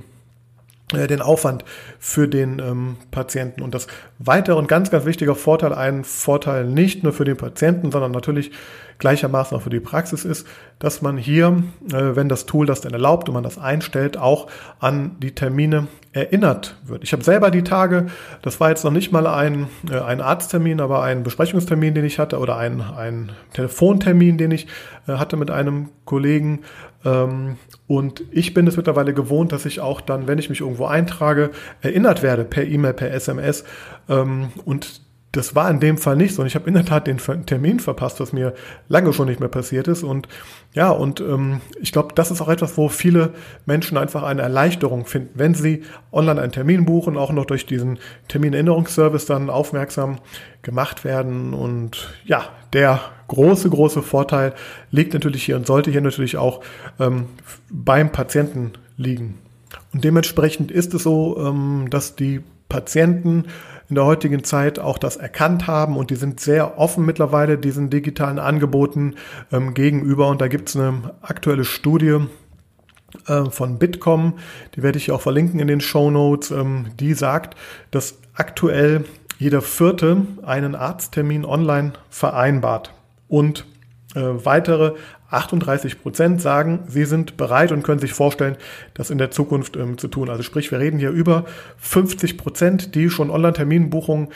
den 0.93 1.23
Aufwand 1.23 1.65
für 1.99 2.29
den 2.29 2.59
ähm, 2.59 2.97
Patienten. 3.11 3.63
Und 3.63 3.75
das 3.75 3.87
weitere 4.19 4.57
und 4.57 4.69
ganz, 4.69 4.91
ganz 4.91 5.07
wichtiger 5.07 5.35
Vorteil, 5.35 5.73
ein 5.73 6.05
Vorteil 6.05 6.67
nicht 6.67 7.03
nur 7.03 7.13
für 7.13 7.25
den 7.25 7.37
Patienten, 7.37 7.91
sondern 7.91 8.13
natürlich 8.13 8.53
gleichermaßen 8.99 9.57
auch 9.57 9.63
für 9.63 9.71
die 9.71 9.81
Praxis 9.81 10.25
ist, 10.25 10.47
dass 10.79 11.03
man 11.03 11.17
hier, 11.17 11.65
äh, 11.93 12.17
wenn 12.17 12.29
das 12.29 12.47
Tool 12.47 12.67
das 12.67 12.81
dann 12.81 12.93
erlaubt 12.93 13.29
und 13.29 13.35
man 13.35 13.43
das 13.43 13.59
einstellt, 13.59 14.17
auch 14.17 14.49
an 14.79 15.17
die 15.21 15.35
Termine 15.35 15.89
erinnert 16.13 16.77
wird. 16.85 17.03
Ich 17.03 17.13
habe 17.13 17.25
selber 17.25 17.51
die 17.51 17.65
Tage, 17.65 18.07
das 18.43 18.61
war 18.61 18.69
jetzt 18.69 18.85
noch 18.85 18.93
nicht 18.93 19.11
mal 19.11 19.27
ein, 19.27 19.69
äh, 19.91 19.99
ein 19.99 20.21
Arzttermin, 20.21 20.81
aber 20.81 21.03
ein 21.03 21.23
Besprechungstermin, 21.25 21.95
den 21.95 22.05
ich 22.05 22.19
hatte 22.19 22.39
oder 22.39 22.57
ein, 22.57 22.81
ein 22.81 23.33
Telefontermin, 23.53 24.39
den 24.39 24.53
ich 24.53 24.69
äh, 25.09 25.15
hatte 25.15 25.37
mit 25.37 25.51
einem 25.51 25.89
Kollegen. 26.05 26.61
Ähm, 27.05 27.57
und 27.87 28.25
ich 28.31 28.55
bin 28.55 28.67
es 28.67 28.77
mittlerweile 28.77 29.15
gewohnt, 29.15 29.53
dass 29.53 29.67
ich 29.67 29.81
auch 29.81 30.01
dann, 30.01 30.27
wenn 30.27 30.39
ich 30.39 30.49
mich 30.49 30.61
irgendwo 30.61 30.87
eintrage, 30.87 31.51
erinnert 31.81 32.23
werde 32.23 32.45
per 32.45 32.65
E-Mail, 32.65 32.95
per 32.95 33.13
SMS. 33.13 33.65
Ähm, 34.09 34.49
und 34.65 35.04
das 35.37 35.55
war 35.57 35.69
in 35.69 35.81
dem 35.81 35.99
Fall 35.99 36.17
nicht 36.17 36.35
so. 36.35 36.43
Und 36.43 36.47
ich 36.47 36.55
habe 36.55 36.69
in 36.69 36.75
der 36.75 36.85
Tat 36.85 37.07
den 37.07 37.19
Termin 37.19 37.81
verpasst, 37.81 38.21
was 38.21 38.33
mir 38.33 38.55
lange 38.89 39.13
schon 39.13 39.27
nicht 39.27 39.41
mehr 39.41 39.49
passiert 39.49 39.89
ist. 39.89 40.05
Und 40.05 40.29
ja, 40.75 40.91
und 40.91 41.21
ähm, 41.21 41.61
ich 41.81 41.91
glaube, 41.91 42.15
das 42.15 42.31
ist 42.31 42.41
auch 42.41 42.49
etwas, 42.49 42.77
wo 42.77 42.89
viele 42.89 43.35
Menschen 43.67 43.99
einfach 43.99 44.23
eine 44.23 44.43
Erleichterung 44.43 45.07
finden, 45.07 45.31
wenn 45.35 45.55
sie 45.55 45.83
online 46.13 46.41
einen 46.41 46.53
Termin 46.53 46.85
buchen, 46.85 47.17
auch 47.17 47.33
noch 47.33 47.47
durch 47.47 47.67
diesen 47.67 47.99
Terminerinnerungsservice 48.29 49.27
dann 49.27 49.51
aufmerksam 49.51 50.19
gemacht 50.63 51.05
werden. 51.05 51.53
Und 51.53 52.15
ja, 52.25 52.49
der 52.73 53.01
große, 53.27 53.69
große 53.69 54.03
Vorteil 54.03 54.55
liegt 54.93 55.15
natürlich 55.15 55.43
hier 55.43 55.57
und 55.57 55.67
sollte 55.67 55.91
hier 55.91 56.01
natürlich 56.01 56.37
auch 56.37 56.61
ähm, 57.01 57.27
beim 57.71 58.13
Patienten 58.13 58.73
liegen. 58.97 59.39
Und 59.93 60.05
dementsprechend 60.05 60.71
ist 60.71 60.95
es 60.95 61.03
so, 61.03 61.37
ähm, 61.39 61.89
dass 61.91 62.15
die 62.15 62.41
Patienten 62.69 63.47
in 63.89 63.97
der 63.97 64.05
heutigen 64.05 64.45
Zeit 64.45 64.79
auch 64.79 64.99
das 64.99 65.17
erkannt 65.17 65.67
haben. 65.67 65.97
Und 65.97 66.11
die 66.11 66.17
sind 66.17 66.41
sehr 66.41 66.79
offen 66.79 67.05
mittlerweile 67.05 67.59
diesen 67.59 67.91
digitalen 67.91 68.39
Angeboten 68.39 69.15
ähm, 69.53 69.75
gegenüber. 69.75 70.29
Und 70.29 70.41
da 70.41 70.49
gibt 70.49 70.69
es 70.69 70.77
eine 70.77 71.15
aktuelle 71.23 71.65
Studie 71.65 72.21
äh, 73.27 73.45
von 73.51 73.79
Bitkom, 73.79 74.35
die 74.75 74.83
werde 74.83 74.99
ich 74.99 75.13
auch 75.13 75.21
verlinken 75.21 75.61
in 75.61 75.69
den 75.69 75.81
Show 75.81 76.11
Notes, 76.11 76.51
ähm, 76.51 76.87
die 76.99 77.15
sagt, 77.15 77.57
dass 77.91 78.19
aktuell 78.35 79.05
jeder 79.39 79.63
Vierte 79.63 80.27
einen 80.45 80.75
Arzttermin 80.75 81.45
online 81.45 81.93
vereinbart. 82.11 82.93
Und 83.29 83.67
äh, 84.15 84.21
weitere 84.21 84.95
38 85.35 86.03
Prozent 86.03 86.41
sagen, 86.41 86.81
sie 86.87 87.05
sind 87.05 87.37
bereit 87.37 87.73
und 87.73 87.83
können 87.83 88.01
sich 88.01 88.13
vorstellen, 88.13 88.57
das 88.95 89.11
in 89.11 89.19
der 89.19 89.31
Zukunft 89.31 89.77
ähm, 89.77 89.99
zu 89.99 90.09
tun. 90.09 90.31
Also 90.31 90.43
sprich, 90.43 90.71
wir 90.71 90.79
reden 90.79 90.99
hier 90.99 91.11
über 91.11 91.45
50 91.79 92.39
Prozent, 92.39 92.95
die 92.95 93.11
schon 93.11 93.31
Online-Terminbuchungen 93.31 94.29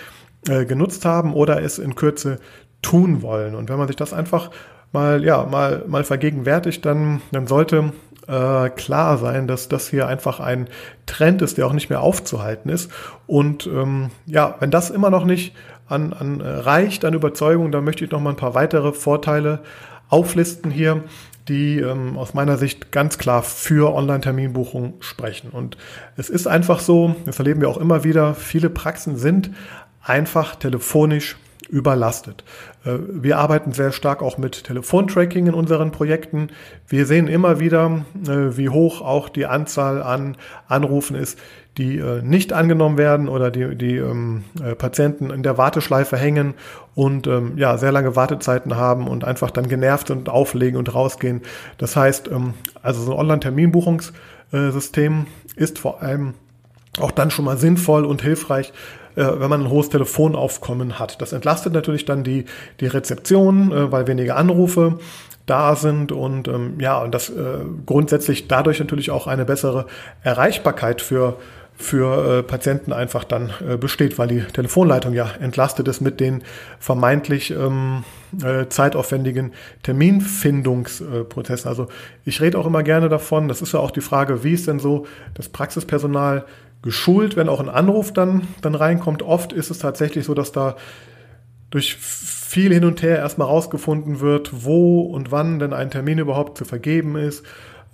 äh, 0.48 0.64
genutzt 0.64 1.04
haben 1.04 1.34
oder 1.34 1.62
es 1.62 1.78
in 1.78 1.94
Kürze 1.94 2.38
tun 2.82 3.22
wollen. 3.22 3.54
Und 3.54 3.68
wenn 3.68 3.78
man 3.78 3.88
sich 3.88 3.96
das 3.96 4.12
einfach 4.12 4.50
mal, 4.92 5.24
ja, 5.24 5.44
mal, 5.44 5.84
mal 5.86 6.04
vergegenwärtigt, 6.04 6.84
dann, 6.84 7.20
dann 7.32 7.46
sollte 7.46 7.92
äh, 8.28 8.70
klar 8.70 9.18
sein, 9.18 9.46
dass 9.46 9.68
das 9.68 9.88
hier 9.88 10.06
einfach 10.06 10.40
ein 10.40 10.68
Trend 11.06 11.42
ist, 11.42 11.58
der 11.58 11.66
auch 11.66 11.72
nicht 11.72 11.90
mehr 11.90 12.02
aufzuhalten 12.02 12.70
ist. 12.70 12.90
Und 13.26 13.66
ähm, 13.66 14.10
ja, 14.26 14.56
wenn 14.60 14.70
das 14.70 14.90
immer 14.90 15.10
noch 15.10 15.24
nicht 15.24 15.54
an, 15.88 16.12
an 16.12 16.40
äh, 16.40 16.48
reicht 16.48 17.04
an 17.04 17.14
Überzeugung, 17.14 17.72
dann 17.72 17.84
möchte 17.84 18.04
ich 18.04 18.10
noch 18.10 18.20
mal 18.20 18.30
ein 18.30 18.36
paar 18.36 18.54
weitere 18.54 18.92
Vorteile 18.92 19.60
auflisten 20.08 20.70
hier, 20.70 21.04
die 21.48 21.80
ähm, 21.80 22.16
aus 22.18 22.34
meiner 22.34 22.58
Sicht 22.58 22.92
ganz 22.92 23.18
klar 23.18 23.42
für 23.42 23.94
Online-Terminbuchung 23.94 24.94
sprechen. 25.00 25.50
Und 25.50 25.76
es 26.16 26.28
ist 26.28 26.46
einfach 26.46 26.80
so, 26.80 27.16
das 27.24 27.38
erleben 27.38 27.60
wir 27.60 27.68
auch 27.68 27.78
immer 27.78 28.04
wieder, 28.04 28.34
viele 28.34 28.70
Praxen 28.70 29.16
sind 29.16 29.50
einfach 30.02 30.56
telefonisch 30.56 31.36
überlastet. 31.68 32.44
Äh, 32.84 32.98
wir 33.08 33.38
arbeiten 33.38 33.72
sehr 33.72 33.92
stark 33.92 34.22
auch 34.22 34.38
mit 34.38 34.64
Telefontracking 34.64 35.46
in 35.46 35.54
unseren 35.54 35.90
Projekten. 35.90 36.48
Wir 36.86 37.06
sehen 37.06 37.28
immer 37.28 37.60
wieder, 37.60 38.04
äh, 38.26 38.56
wie 38.56 38.68
hoch 38.68 39.00
auch 39.00 39.28
die 39.28 39.46
Anzahl 39.46 40.02
an 40.02 40.36
Anrufen 40.66 41.16
ist, 41.16 41.38
die 41.78 41.98
äh, 41.98 42.20
nicht 42.22 42.52
angenommen 42.52 42.98
werden 42.98 43.28
oder 43.28 43.50
die, 43.50 43.74
die 43.76 43.96
ähm, 43.96 44.44
äh, 44.62 44.74
Patienten 44.74 45.30
in 45.30 45.42
der 45.44 45.56
Warteschleife 45.56 46.16
hängen 46.16 46.54
und 46.94 47.28
ähm, 47.28 47.52
ja, 47.56 47.78
sehr 47.78 47.92
lange 47.92 48.16
Wartezeiten 48.16 48.76
haben 48.76 49.06
und 49.06 49.24
einfach 49.24 49.52
dann 49.52 49.68
genervt 49.68 50.10
und 50.10 50.28
auflegen 50.28 50.78
und 50.78 50.92
rausgehen. 50.92 51.42
Das 51.78 51.96
heißt, 51.96 52.28
ähm, 52.28 52.52
also 52.82 53.02
so 53.02 53.12
ein 53.12 53.18
Online-Terminbuchungssystem 53.18 55.26
ist 55.56 55.78
vor 55.78 56.02
allem 56.02 56.34
auch 57.00 57.12
dann 57.12 57.30
schon 57.30 57.44
mal 57.44 57.56
sinnvoll 57.56 58.04
und 58.04 58.22
hilfreich, 58.22 58.72
äh, 59.14 59.24
wenn 59.24 59.48
man 59.48 59.62
ein 59.62 59.70
hohes 59.70 59.88
Telefonaufkommen 59.88 60.98
hat. 60.98 61.22
Das 61.22 61.32
entlastet 61.32 61.72
natürlich 61.72 62.04
dann 62.04 62.24
die, 62.24 62.46
die 62.80 62.88
Rezeption, 62.88 63.70
äh, 63.70 63.92
weil 63.92 64.08
weniger 64.08 64.36
Anrufe 64.36 64.98
da 65.46 65.76
sind 65.76 66.10
und 66.12 66.48
ähm, 66.48 66.74
ja, 66.78 66.98
und 66.98 67.14
das 67.14 67.30
äh, 67.30 67.60
grundsätzlich 67.86 68.48
dadurch 68.48 68.80
natürlich 68.80 69.10
auch 69.10 69.26
eine 69.26 69.44
bessere 69.44 69.86
Erreichbarkeit 70.22 71.00
für 71.00 71.38
für 71.80 72.38
äh, 72.38 72.42
Patienten 72.42 72.92
einfach 72.92 73.22
dann 73.22 73.52
äh, 73.66 73.76
besteht, 73.76 74.18
weil 74.18 74.26
die 74.26 74.40
Telefonleitung 74.40 75.14
ja 75.14 75.30
entlastet 75.40 75.86
ist 75.86 76.00
mit 76.00 76.18
den 76.18 76.42
vermeintlich 76.80 77.52
ähm, 77.52 78.02
äh, 78.42 78.66
zeitaufwendigen 78.68 79.52
Terminfindungsprozessen. 79.84 81.68
also 81.68 81.86
ich 82.24 82.40
rede 82.40 82.58
auch 82.58 82.66
immer 82.66 82.82
gerne 82.82 83.08
davon, 83.08 83.46
das 83.46 83.62
ist 83.62 83.72
ja 83.72 83.80
auch 83.80 83.92
die 83.92 84.00
Frage, 84.00 84.42
wie 84.42 84.54
ist 84.54 84.66
denn 84.66 84.80
so 84.80 85.06
das 85.34 85.48
Praxispersonal 85.48 86.44
geschult, 86.82 87.36
wenn 87.36 87.48
auch 87.48 87.60
ein 87.60 87.68
Anruf 87.68 88.12
dann, 88.12 88.48
dann 88.60 88.74
reinkommt. 88.74 89.22
Oft 89.22 89.52
ist 89.52 89.70
es 89.70 89.78
tatsächlich 89.78 90.24
so, 90.24 90.34
dass 90.34 90.50
da 90.50 90.76
durch 91.70 91.94
viel 91.96 92.72
hin 92.72 92.84
und 92.84 93.02
her 93.02 93.18
erstmal 93.18 93.46
rausgefunden 93.46 94.18
wird, 94.18 94.64
wo 94.64 95.02
und 95.02 95.30
wann 95.30 95.60
denn 95.60 95.72
ein 95.72 95.90
Termin 95.90 96.18
überhaupt 96.18 96.58
zu 96.58 96.64
vergeben 96.64 97.16
ist. 97.16 97.44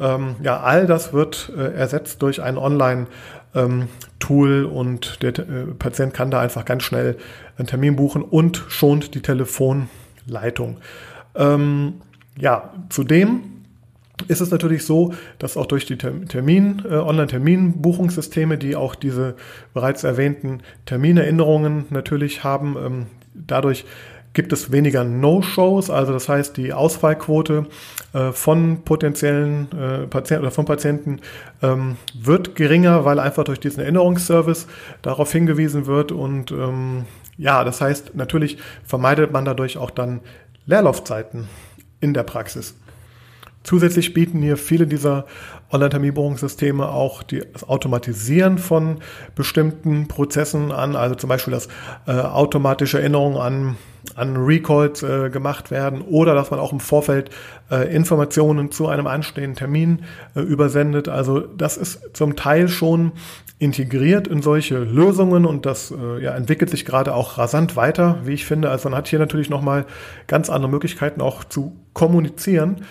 Ähm, 0.00 0.37
ja, 0.43 0.61
all 0.61 0.87
das 0.87 1.12
wird 1.12 1.53
äh, 1.57 1.75
ersetzt 1.75 2.23
durch 2.23 2.43
ein 2.43 2.57
Online- 2.57 3.07
ähm, 3.54 3.88
Tool 4.18 4.64
und 4.64 5.23
der 5.23 5.38
äh, 5.38 5.66
Patient 5.78 6.14
kann 6.14 6.30
da 6.30 6.40
einfach 6.40 6.64
ganz 6.64 6.82
schnell 6.82 7.16
einen 7.58 7.66
Termin 7.66 7.96
buchen 7.96 8.23
und 8.23 8.64
schont 8.68 9.14
die 9.14 9.23
Telefonleitung. 9.23 10.78
Ähm, 11.34 11.94
ja, 12.38 12.73
zudem 12.88 13.42
ist 14.28 14.40
es 14.40 14.50
natürlich 14.50 14.84
so, 14.84 15.12
dass 15.38 15.56
auch 15.56 15.66
durch 15.66 15.87
die 15.87 15.99
Termin, 15.99 16.82
äh, 16.88 16.94
Online-Terminbuchungssysteme, 16.94 18.58
die 18.58 18.76
auch 18.76 18.94
diese 18.94 19.34
bereits 19.73 20.04
erwähnten 20.04 20.61
Terminerinnerungen 20.87 21.87
natürlich 21.90 22.44
haben, 22.44 22.76
ähm, 22.78 23.06
dadurch 23.34 23.84
gibt 24.35 24.53
es 24.53 24.73
weniger 24.73 25.05
No-Shows, 25.05 25.91
also 25.91 26.12
das 26.12 26.29
heißt, 26.29 26.57
die 26.57 26.73
Ausfallquote 26.73 27.67
äh, 28.12 28.33
von 28.33 28.83
potenziellen 28.85 29.69
äh, 29.73 30.07
Patienten 30.07 30.45
oder 30.45 30.50
von 30.50 30.64
Patienten 30.64 31.21
ähm, 31.62 31.97
wird 32.14 32.57
geringer, 32.57 33.05
weil 33.05 33.19
einfach 33.19 33.45
durch 33.45 33.61
diesen 33.61 33.81
Erinnerungsservice 33.81 34.67
darauf 35.03 35.33
hingewiesen 35.33 35.87
wird 35.87 36.12
und 36.12 36.50
ähm, 36.50 37.07
ja, 37.37 37.64
das 37.64 37.81
heißt, 37.81 38.14
natürlich 38.14 38.59
vermeidet 38.85 39.33
man 39.33 39.45
dadurch 39.45 39.79
auch 39.79 39.91
dann 39.91 40.21
Leerlaufzeiten 40.67 41.49
in 42.00 42.14
der 42.14 42.23
Praxis. 42.23 42.75
Zusätzlich 43.64 44.12
bieten 44.12 44.43
hier 44.43 44.59
viele 44.59 44.87
dieser 44.87 45.25
Online-Terminbuchungssysteme 45.73 46.87
auch 46.87 47.23
die, 47.23 47.43
das 47.53 47.67
Automatisieren 47.67 48.59
von 48.59 48.99
bestimmten 49.35 50.07
Prozessen 50.07 50.71
an, 50.71 50.97
also 50.97 51.14
zum 51.14 51.29
Beispiel, 51.29 51.55
dass 51.55 51.69
äh, 52.07 52.12
automatische 52.12 53.00
Erinnerungen 53.00 53.38
an, 53.38 53.76
an 54.14 54.37
Recalls 54.37 55.02
äh, 55.02 55.30
gemacht 55.30 55.71
werden 55.71 56.02
oder 56.02 56.35
dass 56.35 56.50
man 56.50 56.61
auch 56.61 56.73
im 56.73 56.80
Vorfeld 56.80 57.30
äh, 57.71 57.94
Informationen 57.94 58.71
zu 58.71 58.88
einem 58.88 59.06
anstehenden 59.06 59.56
Termin 59.56 60.04
äh, 60.35 60.40
übersendet. 60.40 61.09
Also 61.09 61.40
das 61.40 61.76
ist 61.76 62.16
zum 62.16 62.37
Teil 62.37 62.68
schon 62.68 63.12
integriert 63.59 64.26
in 64.26 64.42
solche 64.42 64.78
Lösungen 64.78 65.47
und 65.47 65.64
das 65.66 65.90
äh, 65.90 66.23
ja, 66.23 66.35
entwickelt 66.35 66.71
sich 66.71 66.85
gerade 66.85 67.14
auch 67.14 67.38
rasant 67.38 67.76
weiter, 67.76 68.18
wie 68.25 68.33
ich 68.33 68.44
finde. 68.44 68.71
Also 68.71 68.88
man 68.88 68.99
hat 68.99 69.09
hier 69.09 69.18
natürlich 69.18 69.50
nochmal 69.50 69.87
ganz 70.26 70.50
andere 70.50 70.71
Möglichkeiten 70.71 71.21
auch 71.21 71.44
zu 71.44 71.76
kommunizieren 71.92 72.83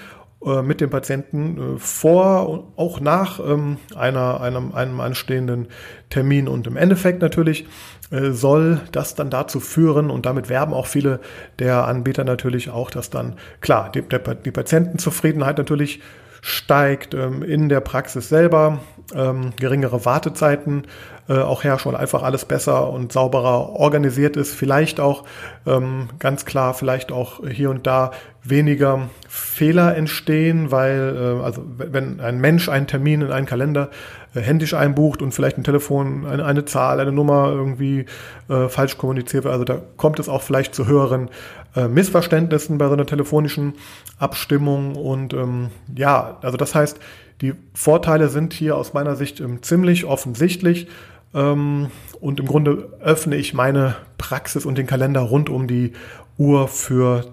äh, 0.45 0.61
mit 0.61 0.81
dem 0.81 0.89
Patienten 0.89 1.75
äh, 1.75 1.79
vor 1.79 2.49
und 2.49 2.63
auch 2.75 2.99
nach 2.99 3.39
ähm, 3.39 3.77
einer, 3.95 4.41
einem, 4.41 4.73
einem 4.73 4.99
anstehenden 4.99 5.67
Termin. 6.09 6.47
Und 6.47 6.67
im 6.67 6.77
Endeffekt 6.77 7.21
natürlich 7.21 7.65
äh, 8.11 8.31
soll 8.31 8.81
das 8.91 9.15
dann 9.15 9.29
dazu 9.29 9.59
führen, 9.59 10.09
und 10.09 10.25
damit 10.25 10.49
werben 10.49 10.73
auch 10.73 10.87
viele 10.87 11.19
der 11.59 11.87
Anbieter 11.87 12.23
natürlich 12.23 12.69
auch, 12.69 12.91
dass 12.91 13.09
dann, 13.09 13.35
klar, 13.61 13.91
die, 13.91 14.01
der, 14.01 14.19
die 14.19 14.51
Patientenzufriedenheit 14.51 15.57
natürlich 15.57 16.01
steigt 16.41 17.13
ähm, 17.13 17.41
in 17.41 17.69
der 17.69 17.79
Praxis 17.79 18.27
selber, 18.27 18.79
ähm, 19.15 19.53
geringere 19.57 20.03
Wartezeiten 20.03 20.83
äh, 21.29 21.37
auch 21.37 21.63
herrschen 21.63 21.93
und 21.93 21.95
einfach 21.95 22.21
alles 22.21 22.43
besser 22.43 22.89
und 22.89 23.13
sauberer 23.13 23.69
organisiert 23.69 24.35
ist. 24.35 24.53
Vielleicht 24.53 24.99
auch 24.99 25.23
ähm, 25.65 26.09
ganz 26.19 26.43
klar, 26.43 26.73
vielleicht 26.73 27.13
auch 27.13 27.47
hier 27.47 27.69
und 27.69 27.87
da 27.87 28.11
weniger 28.43 29.09
Fehler 29.29 29.95
entstehen, 29.95 30.71
weil 30.71 31.15
äh, 31.15 31.43
also 31.43 31.63
wenn 31.77 32.19
ein 32.19 32.39
Mensch 32.39 32.69
einen 32.69 32.87
Termin 32.87 33.21
in 33.21 33.31
einen 33.31 33.45
Kalender 33.45 33.89
äh, 34.35 34.41
händisch 34.41 34.73
einbucht 34.73 35.21
und 35.21 35.33
vielleicht 35.33 35.57
ein 35.57 35.63
Telefon, 35.63 36.25
eine, 36.25 36.45
eine 36.45 36.65
Zahl, 36.65 36.99
eine 36.99 37.11
Nummer 37.11 37.49
irgendwie 37.49 38.05
äh, 38.49 38.67
falsch 38.67 38.97
kommuniziert 38.97 39.45
wird, 39.45 39.53
also 39.53 39.65
da 39.65 39.81
kommt 39.97 40.19
es 40.19 40.27
auch 40.27 40.41
vielleicht 40.41 40.75
zu 40.75 40.87
höheren 40.87 41.29
äh, 41.75 41.87
Missverständnissen 41.87 42.77
bei 42.77 42.87
so 42.87 42.93
einer 42.93 43.05
telefonischen 43.05 43.75
Abstimmung 44.19 44.95
und 44.95 45.33
ähm, 45.33 45.69
ja, 45.95 46.37
also 46.41 46.57
das 46.57 46.75
heißt, 46.75 46.99
die 47.41 47.53
Vorteile 47.73 48.29
sind 48.29 48.53
hier 48.53 48.77
aus 48.77 48.93
meiner 48.93 49.15
Sicht 49.15 49.39
ähm, 49.39 49.61
ziemlich 49.63 50.05
offensichtlich. 50.05 50.87
Ähm, 51.33 51.89
und 52.21 52.39
im 52.39 52.45
Grunde 52.45 52.89
öffne 53.01 53.35
ich 53.35 53.53
meine 53.53 53.95
Praxis 54.17 54.65
und 54.65 54.77
den 54.77 54.87
Kalender 54.87 55.21
rund 55.21 55.49
um 55.49 55.67
die 55.67 55.93
Uhr 56.37 56.67
für 56.67 57.29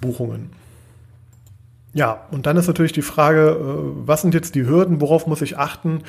Terminbuchungen. 0.00 0.50
Ja, 1.92 2.26
und 2.30 2.44
dann 2.44 2.58
ist 2.58 2.66
natürlich 2.66 2.92
die 2.92 3.02
Frage, 3.02 3.56
äh, 3.58 4.06
was 4.06 4.20
sind 4.20 4.34
jetzt 4.34 4.54
die 4.54 4.66
Hürden, 4.66 5.00
worauf 5.00 5.26
muss 5.26 5.40
ich 5.40 5.56
achten, 5.56 6.02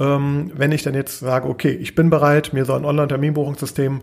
ähm, 0.00 0.50
wenn 0.54 0.72
ich 0.72 0.82
dann 0.82 0.94
jetzt 0.94 1.20
sage, 1.20 1.48
okay, 1.48 1.70
ich 1.70 1.94
bin 1.94 2.10
bereit, 2.10 2.52
mir 2.52 2.64
so 2.64 2.74
ein 2.74 2.84
Online-Terminbuchungssystem 2.84 4.00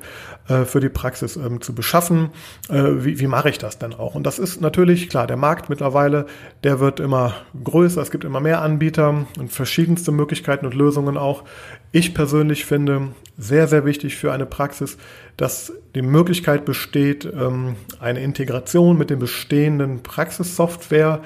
äh, 0.47 0.63
für 0.63 0.79
die 0.79 0.89
Praxis 0.89 1.35
ähm, 1.35 1.59
zu 1.59 1.75
beschaffen, 1.75 2.29
äh, 2.69 2.81
wie, 3.03 3.19
wie 3.19 3.27
mache 3.27 3.49
ich 3.49 3.57
das 3.57 3.77
dann 3.77 3.93
auch? 3.93 4.15
Und 4.15 4.23
das 4.23 4.39
ist 4.39 4.61
natürlich, 4.61 5.09
klar, 5.09 5.27
der 5.27 5.37
Markt 5.37 5.69
mittlerweile, 5.69 6.27
der 6.63 6.79
wird 6.79 7.01
immer 7.01 7.33
größer, 7.61 8.01
es 8.01 8.11
gibt 8.11 8.23
immer 8.23 8.39
mehr 8.39 8.61
Anbieter 8.61 9.25
und 9.37 9.51
verschiedenste 9.51 10.11
Möglichkeiten 10.11 10.65
und 10.65 10.75
Lösungen 10.75 11.17
auch. 11.17 11.43
Ich 11.91 12.13
persönlich 12.13 12.65
finde 12.65 13.09
sehr, 13.37 13.67
sehr 13.67 13.85
wichtig 13.85 14.15
für 14.15 14.31
eine 14.31 14.45
Praxis, 14.45 14.97
dass 15.35 15.73
die 15.93 16.01
Möglichkeit 16.01 16.63
besteht, 16.63 17.25
ähm, 17.25 17.75
eine 17.99 18.21
Integration 18.21 18.97
mit 18.97 19.09
den 19.09 19.19
bestehenden 19.19 20.03
Praxissoftware 20.03 21.21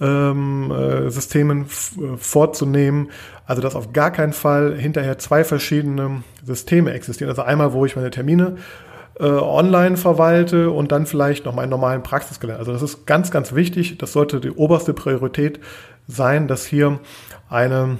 ähm, 0.00 0.70
äh, 0.70 1.10
Systemen 1.10 1.62
äh, 1.62 2.16
vorzunehmen. 2.16 3.10
Also 3.46 3.62
dass 3.62 3.74
auf 3.74 3.92
gar 3.92 4.10
keinen 4.10 4.32
Fall 4.32 4.76
hinterher 4.76 5.18
zwei 5.18 5.44
verschiedene 5.44 6.22
Systeme 6.44 6.92
existieren. 6.92 7.30
Also 7.30 7.42
einmal, 7.42 7.72
wo 7.72 7.84
ich 7.84 7.96
meine 7.96 8.10
Termine 8.10 8.56
äh, 9.18 9.24
online 9.24 9.96
verwalte 9.96 10.70
und 10.70 10.92
dann 10.92 11.06
vielleicht 11.06 11.44
noch 11.44 11.54
meinen 11.54 11.70
normalen 11.70 12.02
Praxiskalender. 12.02 12.58
Also 12.58 12.72
das 12.72 12.82
ist 12.82 13.06
ganz, 13.06 13.30
ganz 13.30 13.54
wichtig. 13.54 13.98
Das 13.98 14.12
sollte 14.12 14.40
die 14.40 14.50
oberste 14.50 14.94
Priorität 14.94 15.60
sein, 16.06 16.48
dass 16.48 16.64
hier 16.64 17.00
eine 17.48 17.98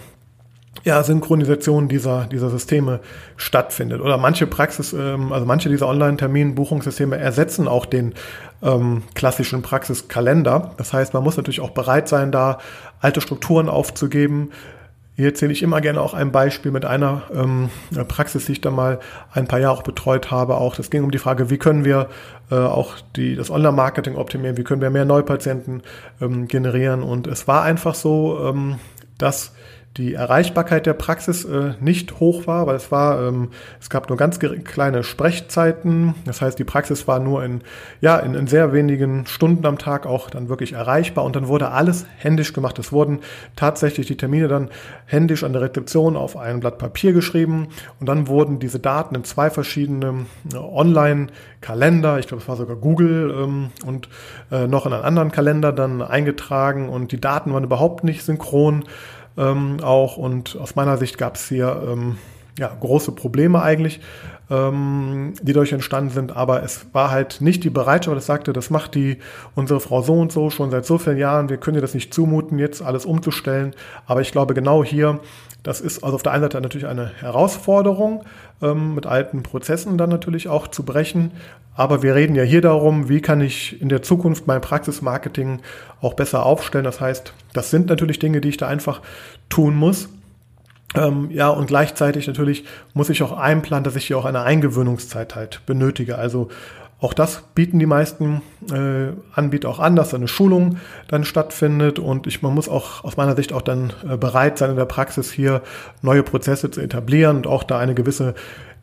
ja, 0.84 1.02
Synchronisation 1.02 1.88
dieser, 1.88 2.24
dieser 2.26 2.50
Systeme 2.50 3.00
stattfindet. 3.36 4.00
Oder 4.00 4.16
manche 4.18 4.46
Praxis, 4.46 4.92
ähm, 4.92 5.32
also 5.32 5.46
manche 5.46 5.68
dieser 5.68 5.88
Online-Termin-Buchungssysteme 5.88 7.16
ersetzen 7.16 7.68
auch 7.68 7.86
den 7.86 8.14
ähm, 8.62 9.02
klassischen 9.14 9.62
Praxiskalender. 9.62 10.72
Das 10.76 10.92
heißt, 10.92 11.14
man 11.14 11.22
muss 11.22 11.36
natürlich 11.36 11.60
auch 11.60 11.70
bereit 11.70 12.08
sein, 12.08 12.32
da 12.32 12.58
alte 13.00 13.20
Strukturen 13.20 13.68
aufzugeben. 13.68 14.50
Hier 15.16 15.26
erzähle 15.26 15.52
ich 15.52 15.62
immer 15.62 15.82
gerne 15.82 16.00
auch 16.00 16.14
ein 16.14 16.32
Beispiel 16.32 16.72
mit 16.72 16.86
einer 16.86 17.24
ähm, 17.34 17.68
Praxis, 18.08 18.46
die 18.46 18.52
ich 18.52 18.62
da 18.62 18.70
mal 18.70 19.00
ein 19.34 19.46
paar 19.46 19.58
Jahre 19.58 19.76
auch 19.76 19.82
betreut 19.82 20.30
habe. 20.30 20.56
Auch 20.56 20.76
das 20.76 20.88
ging 20.88 21.04
um 21.04 21.10
die 21.10 21.18
Frage, 21.18 21.50
wie 21.50 21.58
können 21.58 21.84
wir 21.84 22.08
äh, 22.50 22.54
auch 22.54 22.94
die, 23.16 23.36
das 23.36 23.50
Online-Marketing 23.50 24.16
optimieren, 24.16 24.56
wie 24.56 24.64
können 24.64 24.80
wir 24.80 24.88
mehr 24.88 25.04
Neupatienten 25.04 25.82
ähm, 26.22 26.48
generieren. 26.48 27.02
Und 27.02 27.26
es 27.26 27.46
war 27.46 27.64
einfach 27.64 27.94
so, 27.94 28.48
ähm, 28.48 28.76
dass 29.18 29.52
die 29.96 30.14
Erreichbarkeit 30.14 30.86
der 30.86 30.92
Praxis 30.92 31.44
äh, 31.44 31.74
nicht 31.80 32.20
hoch 32.20 32.46
war, 32.46 32.68
weil 32.68 32.76
es 32.76 32.92
war, 32.92 33.26
ähm, 33.26 33.48
es 33.80 33.90
gab 33.90 34.08
nur 34.08 34.16
ganz 34.16 34.38
kleine 34.38 35.02
Sprechzeiten. 35.02 36.14
Das 36.24 36.40
heißt, 36.40 36.56
die 36.60 36.64
Praxis 36.64 37.08
war 37.08 37.18
nur 37.18 37.44
in, 37.44 37.62
ja, 38.00 38.16
in, 38.18 38.34
in, 38.34 38.46
sehr 38.46 38.72
wenigen 38.72 39.26
Stunden 39.26 39.66
am 39.66 39.78
Tag 39.78 40.06
auch 40.06 40.30
dann 40.30 40.48
wirklich 40.48 40.74
erreichbar 40.74 41.24
und 41.24 41.34
dann 41.34 41.48
wurde 41.48 41.72
alles 41.72 42.06
händisch 42.18 42.52
gemacht. 42.52 42.78
Es 42.78 42.92
wurden 42.92 43.18
tatsächlich 43.56 44.06
die 44.06 44.16
Termine 44.16 44.46
dann 44.46 44.70
händisch 45.06 45.42
an 45.42 45.52
der 45.52 45.62
Rezeption 45.62 46.16
auf 46.16 46.36
ein 46.36 46.60
Blatt 46.60 46.78
Papier 46.78 47.12
geschrieben 47.12 47.66
und 47.98 48.08
dann 48.08 48.28
wurden 48.28 48.60
diese 48.60 48.78
Daten 48.78 49.16
in 49.16 49.24
zwei 49.24 49.50
verschiedene 49.50 50.26
äh, 50.52 50.56
Online-Kalender, 50.56 52.20
ich 52.20 52.28
glaube, 52.28 52.42
es 52.42 52.48
war 52.48 52.56
sogar 52.56 52.76
Google 52.76 53.34
ähm, 53.36 53.70
und 53.84 54.08
äh, 54.52 54.68
noch 54.68 54.86
in 54.86 54.92
einen 54.92 55.02
anderen 55.02 55.32
Kalender 55.32 55.72
dann 55.72 56.00
eingetragen 56.00 56.88
und 56.88 57.10
die 57.10 57.20
Daten 57.20 57.52
waren 57.52 57.64
überhaupt 57.64 58.04
nicht 58.04 58.22
synchron 58.22 58.84
ähm, 59.36 59.78
auch. 59.82 60.16
Und 60.16 60.56
aus 60.60 60.76
meiner 60.76 60.96
Sicht 60.96 61.18
gab 61.18 61.36
es 61.36 61.48
hier 61.48 61.82
ähm, 61.88 62.16
ja, 62.58 62.68
große 62.78 63.12
Probleme 63.12 63.62
eigentlich, 63.62 64.00
ähm, 64.50 65.34
die 65.40 65.52
dadurch 65.52 65.72
entstanden 65.72 66.10
sind. 66.10 66.36
Aber 66.36 66.62
es 66.62 66.86
war 66.92 67.10
halt 67.10 67.40
nicht 67.40 67.64
die 67.64 67.70
Bereitschaft, 67.70 68.16
das 68.16 68.26
sagte, 68.26 68.52
das 68.52 68.70
macht 68.70 68.94
die 68.94 69.18
unsere 69.54 69.80
Frau 69.80 70.02
so 70.02 70.14
und 70.14 70.32
so 70.32 70.50
schon 70.50 70.70
seit 70.70 70.84
so 70.84 70.98
vielen 70.98 71.18
Jahren. 71.18 71.48
Wir 71.48 71.56
können 71.56 71.76
ihr 71.76 71.80
das 71.80 71.94
nicht 71.94 72.12
zumuten, 72.12 72.58
jetzt 72.58 72.82
alles 72.82 73.06
umzustellen. 73.06 73.74
Aber 74.06 74.20
ich 74.20 74.32
glaube, 74.32 74.54
genau 74.54 74.84
hier 74.84 75.20
das 75.62 75.80
ist 75.80 76.02
also 76.02 76.14
auf 76.14 76.22
der 76.22 76.32
einen 76.32 76.42
Seite 76.42 76.60
natürlich 76.60 76.86
eine 76.86 77.10
Herausforderung, 77.20 78.24
ähm, 78.62 78.94
mit 78.94 79.06
alten 79.06 79.42
Prozessen 79.42 79.98
dann 79.98 80.10
natürlich 80.10 80.48
auch 80.48 80.68
zu 80.68 80.84
brechen. 80.84 81.32
Aber 81.74 82.02
wir 82.02 82.14
reden 82.14 82.34
ja 82.34 82.42
hier 82.42 82.60
darum, 82.60 83.08
wie 83.08 83.20
kann 83.20 83.40
ich 83.40 83.80
in 83.80 83.88
der 83.88 84.02
Zukunft 84.02 84.46
mein 84.46 84.60
Praxismarketing 84.60 85.60
auch 86.00 86.14
besser 86.14 86.44
aufstellen. 86.44 86.84
Das 86.84 87.00
heißt, 87.00 87.32
das 87.52 87.70
sind 87.70 87.88
natürlich 87.88 88.18
Dinge, 88.18 88.40
die 88.40 88.48
ich 88.48 88.56
da 88.56 88.68
einfach 88.68 89.00
tun 89.48 89.76
muss. 89.76 90.08
Ähm, 90.94 91.30
ja, 91.30 91.48
und 91.48 91.66
gleichzeitig 91.66 92.26
natürlich 92.26 92.64
muss 92.94 93.10
ich 93.10 93.22
auch 93.22 93.32
einplanen, 93.32 93.84
dass 93.84 93.96
ich 93.96 94.06
hier 94.06 94.18
auch 94.18 94.24
eine 94.24 94.42
Eingewöhnungszeit 94.42 95.36
halt 95.36 95.62
benötige. 95.64 96.18
Also 96.18 96.48
auch 97.00 97.14
das 97.14 97.42
bieten 97.54 97.78
die 97.78 97.86
meisten 97.86 98.42
äh, 98.70 99.12
Anbieter 99.34 99.70
auch 99.70 99.78
an, 99.78 99.96
dass 99.96 100.12
eine 100.12 100.28
Schulung 100.28 100.76
dann 101.08 101.24
stattfindet 101.24 101.98
und 101.98 102.26
ich, 102.26 102.42
man 102.42 102.54
muss 102.54 102.68
auch 102.68 103.04
aus 103.04 103.16
meiner 103.16 103.36
Sicht 103.36 103.52
auch 103.52 103.62
dann 103.62 103.92
äh, 104.08 104.16
bereit 104.16 104.58
sein, 104.58 104.70
in 104.70 104.76
der 104.76 104.84
Praxis 104.84 105.32
hier 105.32 105.62
neue 106.02 106.22
Prozesse 106.22 106.70
zu 106.70 106.80
etablieren 106.80 107.38
und 107.38 107.46
auch 107.46 107.62
da 107.62 107.78
eine 107.78 107.94
gewisse 107.94 108.34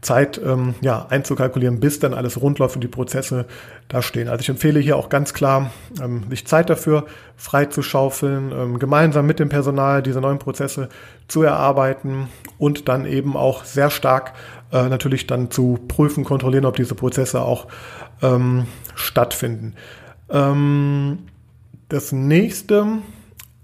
Zeit 0.01 0.39
ähm, 0.43 0.75
ja, 0.81 1.07
einzukalkulieren, 1.09 1.79
bis 1.79 1.99
dann 1.99 2.13
alles 2.13 2.39
rund 2.39 2.59
läuft 2.59 2.75
und 2.75 2.81
die 2.83 2.87
Prozesse 2.87 3.45
da 3.87 4.01
stehen. 4.01 4.27
Also 4.27 4.41
ich 4.41 4.49
empfehle 4.49 4.79
hier 4.79 4.95
auch 4.95 5.09
ganz 5.09 5.33
klar, 5.33 5.71
ähm, 6.01 6.23
sich 6.29 6.45
Zeit 6.45 6.69
dafür 6.69 7.05
freizuschaufeln, 7.35 8.51
ähm, 8.51 8.79
gemeinsam 8.79 9.25
mit 9.25 9.39
dem 9.39 9.49
Personal 9.49 10.03
diese 10.03 10.21
neuen 10.21 10.39
Prozesse 10.39 10.89
zu 11.27 11.41
erarbeiten 11.41 12.29
und 12.59 12.87
dann 12.87 13.05
eben 13.05 13.35
auch 13.35 13.63
sehr 13.63 13.89
stark 13.89 14.33
äh, 14.71 14.87
natürlich 14.87 15.27
dann 15.27 15.49
zu 15.49 15.79
prüfen, 15.87 16.23
kontrollieren, 16.23 16.65
ob 16.65 16.75
diese 16.75 16.95
Prozesse 16.95 17.41
auch 17.41 17.67
ähm, 18.21 18.67
stattfinden. 18.95 19.73
Ähm, 20.29 21.19
das 21.89 22.11
nächste 22.11 22.99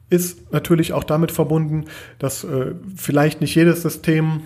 ist 0.09 0.51
natürlich 0.51 0.93
auch 0.93 1.03
damit 1.03 1.31
verbunden, 1.31 1.85
dass 2.19 2.43
äh, 2.43 2.75
vielleicht 2.95 3.41
nicht 3.41 3.55
jedes 3.55 3.81
System 3.81 4.41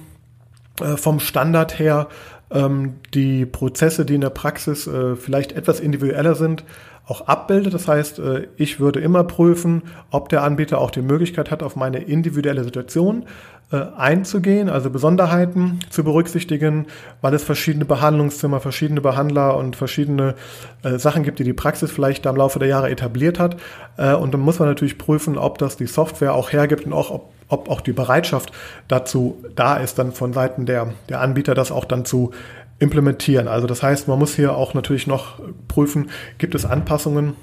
äh, 0.81 0.97
vom 0.97 1.19
Standard 1.19 1.77
her 1.79 2.07
die 2.49 3.45
Prozesse, 3.45 4.05
die 4.05 4.15
in 4.15 4.21
der 4.21 4.29
Praxis 4.29 4.87
äh, 4.87 5.17
vielleicht 5.17 5.51
etwas 5.51 5.81
individueller 5.81 6.33
sind, 6.33 6.63
auch 7.05 7.27
abbildet. 7.27 7.73
Das 7.73 7.87
heißt, 7.89 8.19
äh, 8.19 8.47
ich 8.55 8.79
würde 8.79 9.01
immer 9.01 9.25
prüfen, 9.25 9.83
ob 10.11 10.29
der 10.29 10.43
Anbieter 10.43 10.79
auch 10.79 10.91
die 10.91 11.01
Möglichkeit 11.01 11.51
hat, 11.51 11.61
auf 11.61 11.75
meine 11.75 11.99
individuelle 11.99 12.63
Situation 12.63 13.25
äh, 13.73 13.81
einzugehen, 13.97 14.69
also 14.69 14.89
Besonderheiten 14.89 15.81
zu 15.89 16.05
berücksichtigen, 16.05 16.85
weil 17.19 17.33
es 17.33 17.43
verschiedene 17.43 17.83
Behandlungszimmer, 17.83 18.61
verschiedene 18.61 19.01
Behandler 19.01 19.57
und 19.57 19.75
verschiedene 19.75 20.35
Sachen 20.83 21.23
gibt, 21.23 21.39
die 21.39 21.43
die 21.43 21.51
Praxis 21.51 21.91
vielleicht 21.91 22.25
da 22.25 22.29
im 22.29 22.37
Laufe 22.37 22.59
der 22.59 22.69
Jahre 22.69 22.89
etabliert 22.89 23.39
hat. 23.39 23.57
Und 23.97 24.33
dann 24.33 24.39
muss 24.39 24.59
man 24.59 24.69
natürlich 24.69 24.97
prüfen, 24.97 25.37
ob 25.37 25.57
das 25.57 25.75
die 25.75 25.87
Software 25.87 26.33
auch 26.33 26.53
hergibt 26.53 26.85
und 26.85 26.93
auch, 26.93 27.11
ob, 27.11 27.33
ob 27.47 27.69
auch 27.69 27.81
die 27.81 27.93
Bereitschaft 27.93 28.51
dazu 28.87 29.43
da 29.55 29.77
ist, 29.77 29.99
dann 29.99 30.11
von 30.11 30.33
Seiten 30.33 30.65
der, 30.65 30.93
der 31.09 31.21
Anbieter 31.21 31.55
das 31.55 31.71
auch 31.71 31.85
dann 31.85 32.05
zu 32.05 32.31
implementieren. 32.79 33.47
Also 33.47 33.67
das 33.67 33.81
heißt, 33.81 34.07
man 34.07 34.19
muss 34.19 34.35
hier 34.35 34.55
auch 34.55 34.73
natürlich 34.73 35.07
noch 35.07 35.39
prüfen, 35.67 36.09
gibt 36.37 36.55
es 36.55 36.65
Anpassungen 36.65 37.33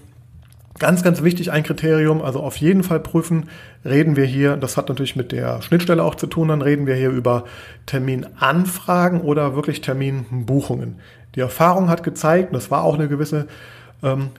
Ganz, 0.81 1.05
ganz 1.05 1.23
wichtig 1.23 1.53
ein 1.53 1.63
Kriterium, 1.63 2.21
also 2.21 2.41
auf 2.41 2.57
jeden 2.57 2.83
Fall 2.83 2.99
prüfen, 2.99 3.49
reden 3.85 4.17
wir 4.17 4.25
hier, 4.25 4.57
das 4.57 4.77
hat 4.77 4.89
natürlich 4.89 5.15
mit 5.15 5.31
der 5.31 5.63
Schnittstelle 5.63 6.03
auch 6.03 6.17
zu 6.17 6.27
tun, 6.27 6.49
dann 6.49 6.63
reden 6.63 6.89
wir 6.89 6.97
hier 6.97 7.11
über 7.11 7.45
Terminanfragen 7.87 9.21
oder 9.21 9.55
wirklich 9.55 9.83
Terminbuchungen. 9.83 10.97
Die 11.37 11.41
Erfahrung 11.41 11.89
hat 11.89 12.03
gezeigt, 12.03 12.53
das 12.53 12.73
war 12.73 12.83
auch 12.83 12.95
eine 12.95 13.07
gewisse 13.07 13.47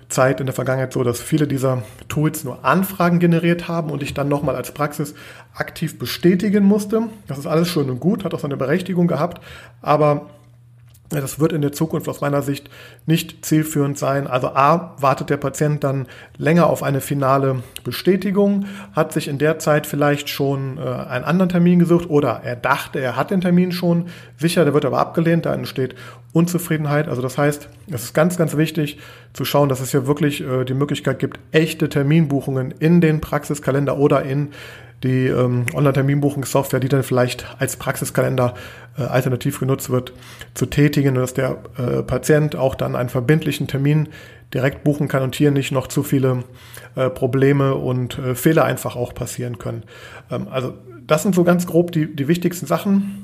Zeit 0.09 0.39
in 0.39 0.45
der 0.45 0.53
Vergangenheit 0.53 0.93
so, 0.93 1.03
dass 1.03 1.21
viele 1.21 1.47
dieser 1.47 1.81
Tools 2.07 2.43
nur 2.43 2.63
Anfragen 2.63 3.19
generiert 3.19 3.67
haben 3.67 3.89
und 3.89 4.03
ich 4.03 4.13
dann 4.13 4.27
nochmal 4.27 4.55
als 4.55 4.71
Praxis 4.71 5.15
aktiv 5.55 5.97
bestätigen 5.97 6.63
musste. 6.63 7.03
Das 7.27 7.39
ist 7.39 7.47
alles 7.47 7.67
schön 7.67 7.89
und 7.89 7.99
gut, 7.99 8.23
hat 8.23 8.33
auch 8.33 8.39
seine 8.39 8.57
Berechtigung 8.57 9.07
gehabt, 9.07 9.41
aber 9.81 10.27
das 11.09 11.39
wird 11.39 11.53
in 11.53 11.61
der 11.61 11.71
Zukunft 11.71 12.09
aus 12.09 12.21
meiner 12.21 12.41
Sicht 12.41 12.69
nicht 13.05 13.45
zielführend 13.45 13.97
sein. 13.97 14.25
Also 14.25 14.47
A, 14.49 14.95
wartet 14.99 15.29
der 15.29 15.37
Patient 15.37 15.83
dann 15.83 16.07
länger 16.37 16.67
auf 16.67 16.81
eine 16.81 16.99
finale 16.99 17.61
Bestätigung, 17.83 18.65
hat 18.93 19.13
sich 19.13 19.27
in 19.27 19.37
der 19.37 19.59
Zeit 19.59 19.85
vielleicht 19.85 20.29
schon 20.29 20.77
äh, 20.77 20.81
einen 20.81 21.25
anderen 21.25 21.49
Termin 21.49 21.79
gesucht 21.79 22.09
oder 22.09 22.41
er 22.43 22.55
dachte, 22.55 22.99
er 22.99 23.15
hat 23.15 23.29
den 23.29 23.41
Termin 23.41 23.71
schon 23.71 24.07
sicher, 24.37 24.63
der 24.63 24.73
wird 24.73 24.85
aber 24.85 24.99
abgelehnt, 24.99 25.45
da 25.45 25.53
entsteht 25.53 25.95
Unzufriedenheit. 26.33 27.07
Also 27.07 27.21
das 27.21 27.37
heißt, 27.37 27.69
es 27.91 28.03
ist 28.03 28.13
ganz, 28.13 28.35
ganz 28.35 28.57
wichtig 28.57 28.99
zu 29.33 29.45
schauen, 29.45 29.69
dass 29.69 29.81
es 29.81 29.91
hier 29.91 30.07
wirklich 30.07 30.41
äh, 30.41 30.65
die 30.65 30.73
Möglichkeit 30.73 31.19
gibt, 31.19 31.39
echte 31.51 31.87
Terminbuchungen 31.87 32.71
in 32.79 32.99
den 32.99 33.21
Praxiskalender 33.21 33.97
oder 33.97 34.23
in 34.23 34.49
die 35.03 35.27
ähm, 35.27 35.65
Online-Terminbuchungssoftware, 35.73 36.79
die 36.79 36.89
dann 36.89 37.03
vielleicht 37.03 37.45
als 37.59 37.75
Praxiskalender 37.75 38.53
äh, 38.97 39.03
alternativ 39.03 39.59
genutzt 39.59 39.89
wird, 39.89 40.13
zu 40.53 40.65
tätigen, 40.65 41.15
dass 41.15 41.33
der 41.33 41.57
äh, 41.77 42.01
Patient 42.03 42.55
auch 42.55 42.75
dann 42.75 42.95
einen 42.95 43.09
verbindlichen 43.09 43.67
Termin 43.67 44.09
direkt 44.53 44.83
buchen 44.83 45.07
kann 45.07 45.23
und 45.23 45.35
hier 45.35 45.51
nicht 45.51 45.71
noch 45.71 45.87
zu 45.87 46.03
viele 46.03 46.43
äh, 46.95 47.09
Probleme 47.09 47.75
und 47.75 48.17
äh, 48.17 48.35
Fehler 48.35 48.63
einfach 48.63 48.95
auch 48.95 49.13
passieren 49.13 49.57
können. 49.57 49.83
Ähm, 50.31 50.47
also 50.49 50.73
das 51.05 51.23
sind 51.23 51.35
so 51.35 51.43
ganz 51.43 51.67
grob 51.67 51.91
die, 51.91 52.15
die 52.15 52.27
wichtigsten 52.27 52.65
Sachen. 52.65 53.21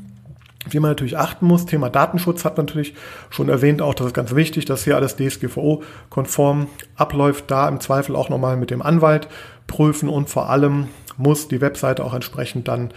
Wie 0.70 0.80
man 0.80 0.92
natürlich 0.92 1.18
achten 1.18 1.48
muss, 1.48 1.66
Thema 1.66 1.90
Datenschutz 1.90 2.46
hat 2.46 2.58
man 2.58 2.68
natürlich 2.68 2.94
schon 3.32 3.50
erwähnt, 3.50 3.82
auch 3.82 3.96
das 3.96 4.08
ist 4.08 4.14
ganz 4.14 4.36
wichtig, 4.36 4.66
dass 4.66 4.84
hier 4.84 4.96
alles 4.96 5.16
DSGVO-konform 5.16 6.68
abläuft, 6.96 7.46
da 7.50 7.68
im 7.68 7.80
Zweifel 7.80 8.16
auch 8.16 8.30
nochmal 8.30 8.58
mit 8.58 8.70
dem 8.70 8.84
Anwalt 8.84 9.28
prüfen 9.66 10.08
und 10.08 10.30
vor 10.30 10.50
allem 10.52 10.90
muss 11.22 11.48
die 11.48 11.62
Webseite 11.62 12.04
auch 12.04 12.14
entsprechend 12.14 12.68
dann 12.68 12.92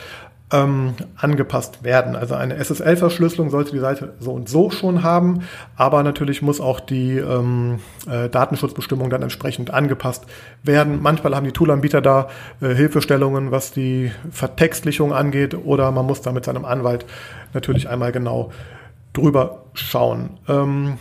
ähm, 0.52 0.94
angepasst 1.16 1.82
werden. 1.82 2.16
Also 2.16 2.34
eine 2.34 2.56
SSL-Verschlüsselung 2.62 3.50
sollte 3.50 3.72
die 3.72 3.78
Seite 3.78 4.14
so 4.20 4.32
und 4.32 4.48
so 4.48 4.70
schon 4.70 5.02
haben, 5.02 5.42
aber 5.76 6.02
natürlich 6.02 6.42
muss 6.42 6.60
auch 6.60 6.80
die 6.80 7.16
ähm, 7.18 7.80
äh, 8.08 8.28
Datenschutzbestimmung 8.28 9.10
dann 9.10 9.22
entsprechend 9.22 9.72
angepasst 9.72 10.26
werden. 10.62 11.00
Manchmal 11.02 11.34
haben 11.34 11.44
die 11.44 11.52
Toolanbieter 11.52 12.00
da 12.00 12.28
äh, 12.60 12.74
Hilfestellungen, 12.74 13.50
was 13.50 13.72
die 13.72 14.12
Vertextlichung 14.30 15.12
angeht, 15.12 15.54
oder 15.54 15.90
man 15.90 16.06
muss 16.06 16.20
da 16.20 16.32
mit 16.32 16.44
seinem 16.44 16.64
Anwalt 16.64 17.06
natürlich 17.52 17.88
einmal 17.88 18.12
genau 18.12 18.52
drüber 19.12 19.64
schauen. 19.72 20.38
Ähm, 20.48 20.98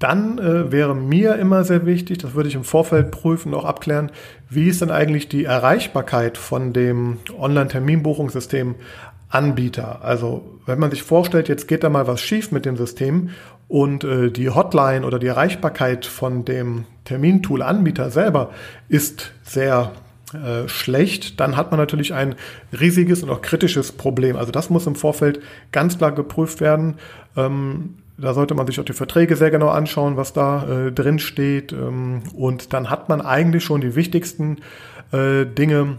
dann 0.00 0.38
äh, 0.38 0.72
wäre 0.72 0.96
mir 0.96 1.36
immer 1.36 1.62
sehr 1.62 1.84
wichtig, 1.84 2.18
das 2.18 2.34
würde 2.34 2.48
ich 2.48 2.54
im 2.54 2.64
Vorfeld 2.64 3.10
prüfen, 3.10 3.52
auch 3.52 3.66
abklären, 3.66 4.10
wie 4.50 4.68
ist 4.68 4.82
denn 4.82 4.90
eigentlich 4.90 5.28
die 5.28 5.44
Erreichbarkeit 5.44 6.36
von 6.36 6.72
dem 6.72 7.18
Online-Terminbuchungssystem 7.38 8.74
Anbieter. 9.30 10.04
Also 10.04 10.58
wenn 10.66 10.80
man 10.80 10.90
sich 10.90 11.04
vorstellt, 11.04 11.48
jetzt 11.48 11.68
geht 11.68 11.84
da 11.84 11.88
mal 11.88 12.06
was 12.06 12.20
schief 12.20 12.50
mit 12.50 12.66
dem 12.66 12.76
System 12.76 13.30
und 13.68 14.02
äh, 14.02 14.30
die 14.30 14.50
Hotline 14.50 15.06
oder 15.06 15.20
die 15.20 15.28
Erreichbarkeit 15.28 16.04
von 16.04 16.44
dem 16.44 16.84
Termintool-Anbieter 17.04 18.10
selber 18.10 18.50
ist 18.88 19.32
sehr 19.44 19.92
äh, 20.32 20.68
schlecht, 20.68 21.38
dann 21.38 21.56
hat 21.56 21.70
man 21.70 21.78
natürlich 21.78 22.12
ein 22.12 22.34
riesiges 22.78 23.22
und 23.22 23.30
auch 23.30 23.40
kritisches 23.40 23.92
Problem. 23.92 24.36
Also 24.36 24.50
das 24.50 24.68
muss 24.68 24.86
im 24.88 24.96
Vorfeld 24.96 25.40
ganz 25.70 25.98
klar 25.98 26.10
geprüft 26.10 26.60
werden. 26.60 26.96
Ähm, 27.36 27.94
da 28.20 28.34
sollte 28.34 28.54
man 28.54 28.66
sich 28.66 28.78
auch 28.80 28.84
die 28.84 28.92
Verträge 28.92 29.36
sehr 29.36 29.50
genau 29.50 29.68
anschauen, 29.68 30.16
was 30.16 30.32
da 30.32 30.86
äh, 30.86 30.92
drin 30.92 31.18
steht. 31.18 31.72
Ähm, 31.72 32.22
und 32.34 32.72
dann 32.72 32.90
hat 32.90 33.08
man 33.08 33.20
eigentlich 33.20 33.64
schon 33.64 33.80
die 33.80 33.94
wichtigsten 33.94 34.58
äh, 35.12 35.46
Dinge 35.46 35.96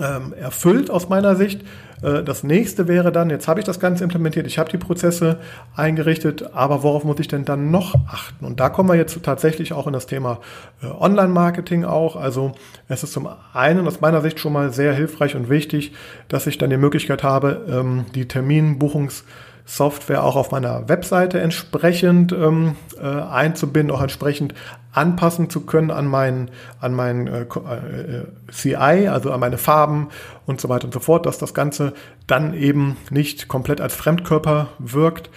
ähm, 0.00 0.32
erfüllt 0.32 0.90
aus 0.90 1.08
meiner 1.08 1.36
Sicht. 1.36 1.62
Äh, 2.02 2.22
das 2.22 2.42
nächste 2.42 2.88
wäre 2.88 3.12
dann, 3.12 3.30
jetzt 3.30 3.48
habe 3.48 3.60
ich 3.60 3.66
das 3.66 3.80
Ganze 3.80 4.04
implementiert, 4.04 4.46
ich 4.46 4.58
habe 4.58 4.70
die 4.70 4.78
Prozesse 4.78 5.38
eingerichtet, 5.76 6.50
aber 6.54 6.82
worauf 6.82 7.04
muss 7.04 7.20
ich 7.20 7.28
denn 7.28 7.44
dann 7.44 7.70
noch 7.70 7.94
achten? 8.06 8.44
Und 8.44 8.60
da 8.60 8.68
kommen 8.68 8.88
wir 8.88 8.96
jetzt 8.96 9.22
tatsächlich 9.22 9.72
auch 9.72 9.86
in 9.86 9.92
das 9.92 10.06
Thema 10.06 10.40
äh, 10.82 10.86
Online-Marketing 10.86 11.84
auch. 11.84 12.16
Also 12.16 12.52
es 12.88 13.02
ist 13.02 13.12
zum 13.12 13.28
einen 13.52 13.86
aus 13.86 14.00
meiner 14.00 14.20
Sicht 14.20 14.38
schon 14.40 14.52
mal 14.52 14.72
sehr 14.72 14.92
hilfreich 14.92 15.36
und 15.36 15.48
wichtig, 15.48 15.92
dass 16.28 16.46
ich 16.46 16.58
dann 16.58 16.70
die 16.70 16.76
Möglichkeit 16.76 17.22
habe, 17.22 17.66
ähm, 17.68 18.06
die 18.14 18.24
Terminbuchungs- 18.24 19.24
Software 19.64 20.24
auch 20.24 20.36
auf 20.36 20.50
meiner 20.50 20.88
Webseite 20.88 21.40
entsprechend 21.40 22.32
ähm, 22.32 22.76
äh, 23.00 23.06
einzubinden, 23.06 23.94
auch 23.94 24.02
entsprechend 24.02 24.54
anpassen 24.92 25.48
zu 25.48 25.62
können 25.62 25.90
an 25.90 26.06
mein, 26.06 26.50
an 26.80 26.94
mein 26.94 27.26
äh, 27.26 27.42
äh 27.42 28.24
CI, 28.50 29.08
also 29.08 29.30
an 29.30 29.40
meine 29.40 29.58
Farben 29.58 30.08
und 30.46 30.60
so 30.60 30.68
weiter 30.68 30.84
und 30.84 30.94
so 30.94 31.00
fort, 31.00 31.26
dass 31.26 31.38
das 31.38 31.54
Ganze 31.54 31.94
dann 32.26 32.54
eben 32.54 32.96
nicht 33.10 33.48
komplett 33.48 33.80
als 33.80 33.94
Fremdkörper 33.94 34.68
wirkt. 34.78 35.30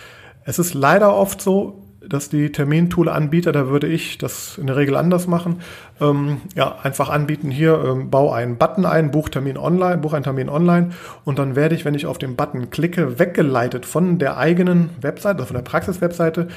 Es 0.44 0.60
ist 0.60 0.74
leider 0.74 1.16
oft 1.16 1.42
so, 1.42 1.85
dass 2.10 2.30
die 2.30 2.52
Termintool-Anbieter, 2.52 3.52
da 3.52 3.68
würde 3.68 3.88
ich 3.88 4.18
das 4.18 4.58
in 4.58 4.68
der 4.68 4.76
Regel 4.76 4.96
anders 4.96 5.28
machen, 5.28 5.62
ähm, 6.02 6.42
ja, 6.56 6.78
einfach 6.84 7.10
anbieten, 7.10 7.52
hier, 7.52 7.84
ähm, 7.86 8.10
bau 8.10 8.32
einen 8.32 8.58
Button 8.58 8.86
ein, 8.86 9.12
Buchtermin 9.12 9.58
online, 9.58 9.98
buch 9.98 10.14
einen 10.14 10.24
Termin 10.24 10.50
online 10.50 10.92
und 11.24 11.40
dann 11.40 11.56
werde 11.56 11.76
ich, 11.76 11.86
wenn 11.86 11.96
ich 11.96 12.06
auf 12.06 12.18
den 12.18 12.36
Button 12.36 12.70
klicke, 12.70 13.20
weggeleitet 13.20 13.86
von 13.86 14.20
der 14.20 14.38
eigenen 14.38 14.90
Webseite, 15.02 15.40
also 15.40 15.48
von 15.48 15.56
der 15.56 15.64
Praxis-Webseite, 15.64 16.48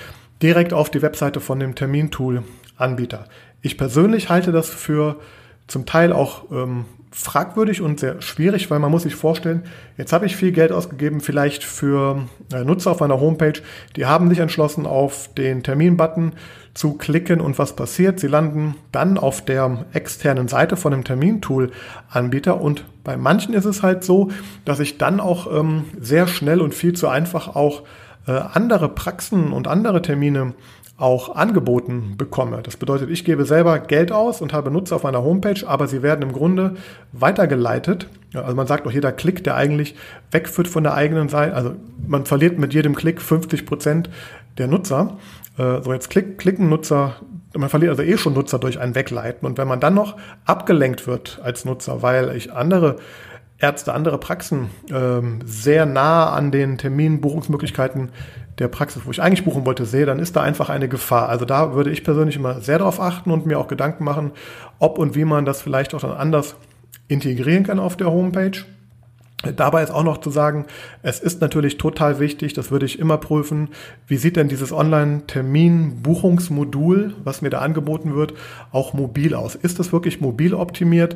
direkt 0.43 0.73
auf 0.73 0.91
die 0.91 1.03
Webseite 1.03 1.41
von 1.41 1.61
dem 1.61 1.75
Termintool-Anbieter. 1.75 3.25
Ich 3.63 3.77
persönlich 3.77 4.29
halte 4.29 4.53
das 4.53 4.69
für 4.69 5.17
zum 5.67 5.85
Teil 5.85 6.13
auch 6.13 6.51
ähm, 6.51 6.85
fragwürdig 7.11 7.81
und 7.81 8.01
sehr 8.01 8.21
schwierig, 8.21 8.71
weil 8.71 8.79
man 8.79 8.91
muss 8.91 9.03
sich 9.03 9.15
vorstellen, 9.15 9.63
jetzt 9.97 10.13
habe 10.13 10.27
ich 10.27 10.37
viel 10.37 10.53
Geld 10.53 10.73
ausgegeben, 10.73 11.21
vielleicht 11.21 11.65
für 11.65 12.27
äh, 12.53 12.65
Nutzer 12.65 12.91
auf 12.91 13.01
meiner 13.01 13.21
Homepage, 13.21 13.61
die 13.97 14.07
haben 14.07 14.29
sich 14.29 14.39
entschlossen, 14.39 14.87
auf 14.87 15.33
den 15.35 15.63
Termin-Button 15.63 16.33
zu 16.75 16.95
klicken 16.95 17.41
und 17.41 17.59
was 17.59 17.75
passiert? 17.75 18.21
Sie 18.21 18.29
landen 18.29 18.77
dann 18.93 19.19
auf 19.19 19.45
der 19.45 19.87
externen 19.93 20.49
Seite 20.49 20.77
von 20.77 20.93
dem 20.93 21.05
Termintool-Anbieter 21.05 22.61
und 22.61 22.85
bei 23.05 23.17
manchen 23.17 23.55
ist 23.55 23.65
es 23.65 23.83
halt 23.83 24.05
so, 24.05 24.31
dass 24.65 24.79
ich 24.79 24.99
dann 24.99 25.19
auch 25.19 25.53
ähm, 25.53 25.85
sehr 25.99 26.27
schnell 26.27 26.61
und 26.61 26.75
viel 26.75 26.93
zu 26.93 27.09
einfach 27.09 27.57
auch 27.57 27.83
äh, 28.27 28.33
andere 28.33 28.91
Praxen 28.91 29.53
und 29.53 29.67
andere 29.67 30.03
Termine 30.03 30.55
auch 30.99 31.37
angeboten 31.37 32.17
bekomme. 32.19 32.61
Das 32.63 32.77
bedeutet, 32.77 33.09
ich 33.09 33.25
gebe 33.25 33.45
selber 33.45 33.79
Geld 33.79 34.11
aus 34.11 34.41
und 34.41 34.53
habe 34.53 34.71
Nutzer 34.71 34.97
auf 34.97 35.05
meiner 35.05 35.23
Homepage, 35.23 35.67
aber 35.67 35.87
sie 35.87 36.03
werden 36.03 36.23
im 36.23 36.33
Grunde 36.33 36.75
weitergeleitet. 37.13 38.09
Also 38.35 38.57
man 38.57 38.67
sagt 38.67 38.85
auch, 38.87 38.91
jeder 38.91 39.13
Klick, 39.13 39.45
der 39.45 39.55
eigentlich 39.55 39.95
wegführt 40.33 40.67
von 40.67 40.83
der 40.83 40.95
eigenen 40.95 41.29
Seite, 41.29 41.55
also 41.55 41.77
man 42.05 42.27
verliert 42.27 42.59
mit 42.59 42.75
jedem 42.75 42.97
Klick 42.97 43.23
50 43.23 43.65
Prozent 43.65 44.11
der 44.59 44.67
Nutzer. 44.67 45.17
Äh, 45.57 45.83
so 45.83 45.93
jetzt 45.93 46.11
klick, 46.11 46.37
klicken 46.37 46.69
Nutzer, 46.69 47.15
man 47.57 47.69
verliert 47.69 47.91
also 47.91 48.03
eh 48.03 48.19
schon 48.19 48.35
Nutzer 48.35 48.59
durch 48.59 48.81
ein 48.81 48.97
Wegleiten. 48.97 49.47
Und 49.47 49.57
wenn 49.57 49.69
man 49.69 49.79
dann 49.79 49.95
noch 49.95 50.17
abgelenkt 50.47 51.07
wird 51.07 51.41
als 51.45 51.65
Nutzer, 51.65 52.03
weil 52.03 52.35
ich 52.37 52.53
andere 52.53 52.97
Ärzte, 53.59 53.95
andere 53.95 54.19
Praxen 54.19 54.71
ähm, 54.91 55.41
sehr 55.45 55.87
nah 55.87 56.31
an 56.31 56.51
den 56.51 56.77
Terminbuchungsmöglichkeiten 56.77 58.11
der 58.59 58.69
Praxis, 58.69 59.03
wo 59.05 59.11
ich 59.11 59.23
eigentlich 59.23 59.45
buchen 59.45 59.65
wollte, 59.65 59.85
sehe, 59.85 60.07
dann 60.07 60.19
ist 60.19 60.37
da 60.37 60.43
einfach 60.43 60.69
eine 60.69 60.89
Gefahr. 60.89 61.29
Also 61.29 61.45
da 61.45 61.75
würde 61.75 61.91
ich 61.91 62.05
persönlich 62.05 62.37
immer 62.37 62.61
sehr 62.61 62.79
darauf 62.79 63.01
achten 63.01 63.31
und 63.31 63.47
mir 63.47 63.59
auch 63.59 63.69
Gedanken 63.69 64.05
machen, 64.05 64.33
ob 64.79 64.99
und 64.99 65.15
wie 65.15 65.25
man 65.25 65.45
das 65.45 65.63
vielleicht 65.63 65.95
auch 65.95 66.01
dann 66.01 66.13
anders 66.13 66.57
integrieren 67.09 67.65
kann 67.65 67.79
auf 67.79 67.97
der 67.97 68.11
Homepage. 68.11 68.65
Dabei 69.55 69.85
ist 69.85 69.93
auch 69.93 70.03
noch 70.03 70.19
zu 70.19 70.31
sagen, 70.31 70.67
es 71.03 71.21
ist 71.21 71.41
natürlich 71.41 71.79
total 71.79 72.19
wichtig, 72.19 72.55
das 72.55 72.73
würde 72.73 72.87
ich 72.87 72.99
immer 72.99 73.19
prüfen, 73.19 73.69
wie 74.09 74.17
sieht 74.17 74.35
denn 74.35 74.49
dieses 74.49 74.73
Online-Termin-Buchungsmodul, 74.73 77.15
was 77.23 77.41
mir 77.41 77.51
da 77.51 77.61
angeboten 77.61 78.17
wird, 78.17 78.35
auch 78.73 78.95
mobil 78.95 79.35
aus? 79.35 79.55
Ist 79.55 79.79
das 79.79 79.93
wirklich 79.93 80.21
mobil 80.21 80.55
optimiert? 80.55 81.15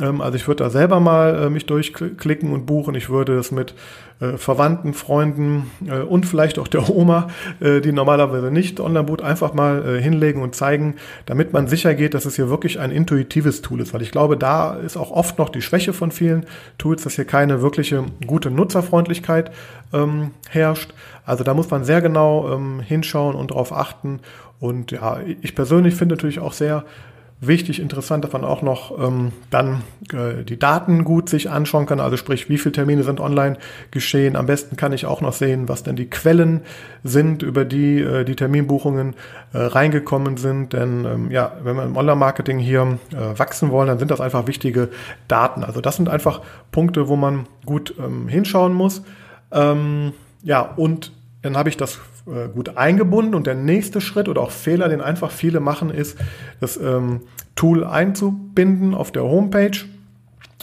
Ähm, 0.00 0.20
also 0.20 0.36
ich 0.36 0.46
würde 0.46 0.64
da 0.64 0.70
selber 0.70 1.00
mal 1.00 1.34
äh, 1.34 1.50
mich 1.50 1.66
durchklicken 1.66 2.52
und 2.52 2.66
buchen. 2.66 2.94
Ich 2.94 3.10
würde 3.10 3.36
das 3.36 3.50
mit 3.50 3.74
äh, 4.20 4.36
Verwandten, 4.36 4.94
Freunden 4.94 5.70
äh, 5.86 6.00
und 6.00 6.26
vielleicht 6.26 6.58
auch 6.58 6.68
der 6.68 6.88
Oma, 6.88 7.28
die 7.60 7.92
normalerweise 7.92 8.50
nicht 8.50 8.80
online 8.80 9.04
boot, 9.04 9.22
einfach 9.22 9.52
mal 9.52 9.98
hinlegen 10.00 10.42
und 10.42 10.54
zeigen, 10.54 10.94
damit 11.26 11.52
man 11.52 11.66
sicher 11.66 11.94
geht, 11.94 12.14
dass 12.14 12.24
es 12.24 12.36
hier 12.36 12.48
wirklich 12.48 12.78
ein 12.78 12.90
intuitives 12.90 13.62
Tool 13.62 13.80
ist. 13.80 13.94
Weil 13.94 14.02
ich 14.02 14.10
glaube, 14.10 14.36
da 14.36 14.74
ist 14.74 14.96
auch 14.96 15.10
oft 15.10 15.38
noch 15.38 15.48
die 15.48 15.62
Schwäche 15.62 15.92
von 15.92 16.10
vielen 16.10 16.46
Tools, 16.78 17.02
dass 17.02 17.14
hier 17.14 17.24
keine 17.24 17.62
wirkliche 17.62 18.04
gute 18.26 18.50
Nutzerfreundlichkeit 18.50 19.50
ähm, 19.92 20.32
herrscht. 20.48 20.92
Also 21.24 21.44
da 21.44 21.54
muss 21.54 21.70
man 21.70 21.84
sehr 21.84 22.00
genau 22.00 22.52
ähm, 22.52 22.80
hinschauen 22.80 23.34
und 23.34 23.50
darauf 23.50 23.72
achten. 23.72 24.20
Und 24.60 24.90
ja, 24.90 25.18
ich 25.42 25.54
persönlich 25.54 25.94
finde 25.94 26.14
natürlich 26.14 26.40
auch 26.40 26.52
sehr 26.52 26.84
Wichtig, 27.40 27.78
interessant, 27.78 28.24
dass 28.24 28.32
man 28.32 28.44
auch 28.44 28.62
noch 28.62 28.98
ähm, 28.98 29.30
dann 29.50 29.82
äh, 30.12 30.42
die 30.42 30.58
Daten 30.58 31.04
gut 31.04 31.28
sich 31.28 31.48
anschauen 31.48 31.86
kann, 31.86 32.00
also 32.00 32.16
sprich, 32.16 32.48
wie 32.48 32.58
viele 32.58 32.72
Termine 32.72 33.04
sind 33.04 33.20
online 33.20 33.58
geschehen. 33.92 34.34
Am 34.34 34.46
besten 34.46 34.76
kann 34.76 34.92
ich 34.92 35.06
auch 35.06 35.20
noch 35.20 35.32
sehen, 35.32 35.68
was 35.68 35.84
denn 35.84 35.94
die 35.94 36.10
Quellen 36.10 36.62
sind, 37.04 37.44
über 37.44 37.64
die 37.64 38.00
äh, 38.00 38.24
die 38.24 38.34
Terminbuchungen 38.34 39.14
äh, 39.52 39.58
reingekommen 39.58 40.36
sind. 40.36 40.72
Denn 40.72 41.04
ähm, 41.04 41.30
ja, 41.30 41.52
wenn 41.62 41.76
wir 41.76 41.84
im 41.84 41.96
Online-Marketing 41.96 42.58
hier 42.58 42.98
äh, 43.12 43.38
wachsen 43.38 43.70
wollen, 43.70 43.86
dann 43.86 44.00
sind 44.00 44.10
das 44.10 44.20
einfach 44.20 44.48
wichtige 44.48 44.88
Daten. 45.28 45.62
Also 45.62 45.80
das 45.80 45.94
sind 45.94 46.08
einfach 46.08 46.40
Punkte, 46.72 47.06
wo 47.06 47.14
man 47.14 47.46
gut 47.64 47.94
ähm, 48.00 48.26
hinschauen 48.26 48.72
muss. 48.72 49.02
Ähm, 49.52 50.12
ja, 50.42 50.62
und 50.62 51.12
dann 51.42 51.56
habe 51.56 51.68
ich 51.68 51.76
das 51.76 52.00
äh, 52.28 52.48
gut 52.48 52.76
eingebunden 52.76 53.34
und 53.34 53.46
der 53.46 53.54
nächste 53.54 54.00
Schritt 54.00 54.28
oder 54.28 54.42
auch 54.42 54.50
Fehler, 54.50 54.88
den 54.88 55.00
einfach 55.00 55.30
viele 55.30 55.60
machen, 55.60 55.90
ist, 55.90 56.18
das 56.60 56.76
ähm, 56.76 57.20
Tool 57.54 57.84
einzubinden 57.84 58.94
auf 58.94 59.12
der 59.12 59.24
Homepage. 59.24 59.78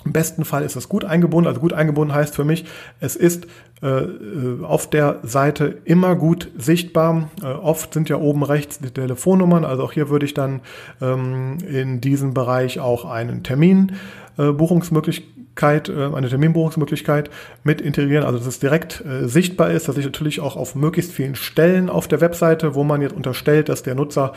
Im 0.05 0.13
besten 0.13 0.45
Fall 0.45 0.63
ist 0.63 0.75
es 0.75 0.87
gut 0.87 1.03
eingebunden. 1.03 1.47
Also 1.47 1.59
gut 1.59 1.73
eingebunden 1.73 2.13
heißt 2.13 2.35
für 2.35 2.45
mich, 2.45 2.65
es 2.99 3.15
ist 3.15 3.47
äh, 3.81 3.87
äh 3.87 4.63
auf 4.63 4.89
der 4.89 5.19
Seite 5.23 5.79
immer 5.83 6.15
gut 6.15 6.51
sichtbar. 6.57 7.29
Äh, 7.41 7.47
oft 7.47 7.93
sind 7.93 8.07
ja 8.07 8.17
oben 8.17 8.43
rechts 8.43 8.79
die 8.79 8.91
Telefonnummern. 8.91 9.65
Also 9.65 9.83
auch 9.83 9.91
hier 9.91 10.09
würde 10.09 10.25
ich 10.25 10.35
dann 10.35 10.61
ähm, 11.01 11.57
in 11.67 12.01
diesem 12.01 12.35
Bereich 12.35 12.79
auch 12.79 13.05
einen 13.05 13.41
Termin 13.43 13.93
äh, 14.37 14.51
Buchungsmöglichkeit 14.51 15.25
Möglichkeit, 15.25 15.34
eine 15.63 16.29
Terminbuchungsmöglichkeit 16.29 17.29
mit 17.63 17.81
integrieren, 17.81 18.25
also 18.25 18.37
dass 18.37 18.47
es 18.47 18.59
direkt 18.59 19.03
äh, 19.05 19.27
sichtbar 19.27 19.71
ist, 19.71 19.87
dass 19.87 19.97
ich 19.97 20.05
natürlich 20.05 20.41
auch 20.41 20.55
auf 20.55 20.75
möglichst 20.75 21.13
vielen 21.13 21.35
Stellen 21.35 21.89
auf 21.89 22.07
der 22.07 22.21
Webseite, 22.21 22.75
wo 22.75 22.83
man 22.83 23.01
jetzt 23.01 23.15
unterstellt, 23.15 23.69
dass 23.69 23.83
der 23.83 23.95
Nutzer 23.95 24.33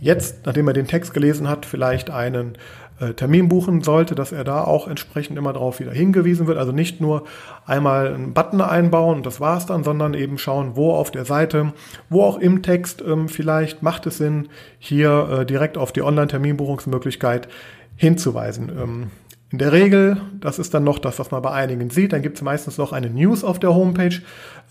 jetzt, 0.00 0.44
nachdem 0.44 0.68
er 0.68 0.74
den 0.74 0.86
Text 0.86 1.14
gelesen 1.14 1.48
hat, 1.48 1.66
vielleicht 1.66 2.10
einen 2.10 2.58
äh, 2.98 3.12
Termin 3.12 3.48
buchen 3.48 3.82
sollte, 3.82 4.14
dass 4.14 4.32
er 4.32 4.44
da 4.44 4.64
auch 4.64 4.88
entsprechend 4.88 5.38
immer 5.38 5.52
darauf 5.52 5.80
wieder 5.80 5.92
hingewiesen 5.92 6.46
wird. 6.46 6.58
Also 6.58 6.72
nicht 6.72 7.00
nur 7.00 7.24
einmal 7.66 8.14
einen 8.14 8.32
Button 8.32 8.60
einbauen 8.60 9.18
und 9.18 9.26
das 9.26 9.40
war's 9.40 9.66
dann, 9.66 9.84
sondern 9.84 10.14
eben 10.14 10.38
schauen, 10.38 10.76
wo 10.76 10.92
auf 10.92 11.10
der 11.10 11.24
Seite, 11.24 11.72
wo 12.08 12.22
auch 12.22 12.38
im 12.38 12.62
Text 12.62 13.02
ähm, 13.06 13.28
vielleicht 13.28 13.82
macht 13.82 14.06
es 14.06 14.18
Sinn, 14.18 14.48
hier 14.78 15.40
äh, 15.40 15.46
direkt 15.46 15.76
auf 15.76 15.92
die 15.92 16.02
Online-Terminbuchungsmöglichkeit 16.02 17.48
hinzuweisen. 17.96 18.70
Ähm, 18.70 19.10
in 19.50 19.58
der 19.58 19.72
Regel, 19.72 20.20
das 20.40 20.58
ist 20.58 20.74
dann 20.74 20.84
noch 20.84 20.98
das, 20.98 21.18
was 21.18 21.30
man 21.30 21.40
bei 21.40 21.52
einigen 21.52 21.90
sieht, 21.90 22.12
dann 22.12 22.22
gibt 22.22 22.36
es 22.36 22.42
meistens 22.42 22.78
noch 22.78 22.92
eine 22.92 23.08
News 23.08 23.44
auf 23.44 23.60
der 23.60 23.74
Homepage 23.74 24.20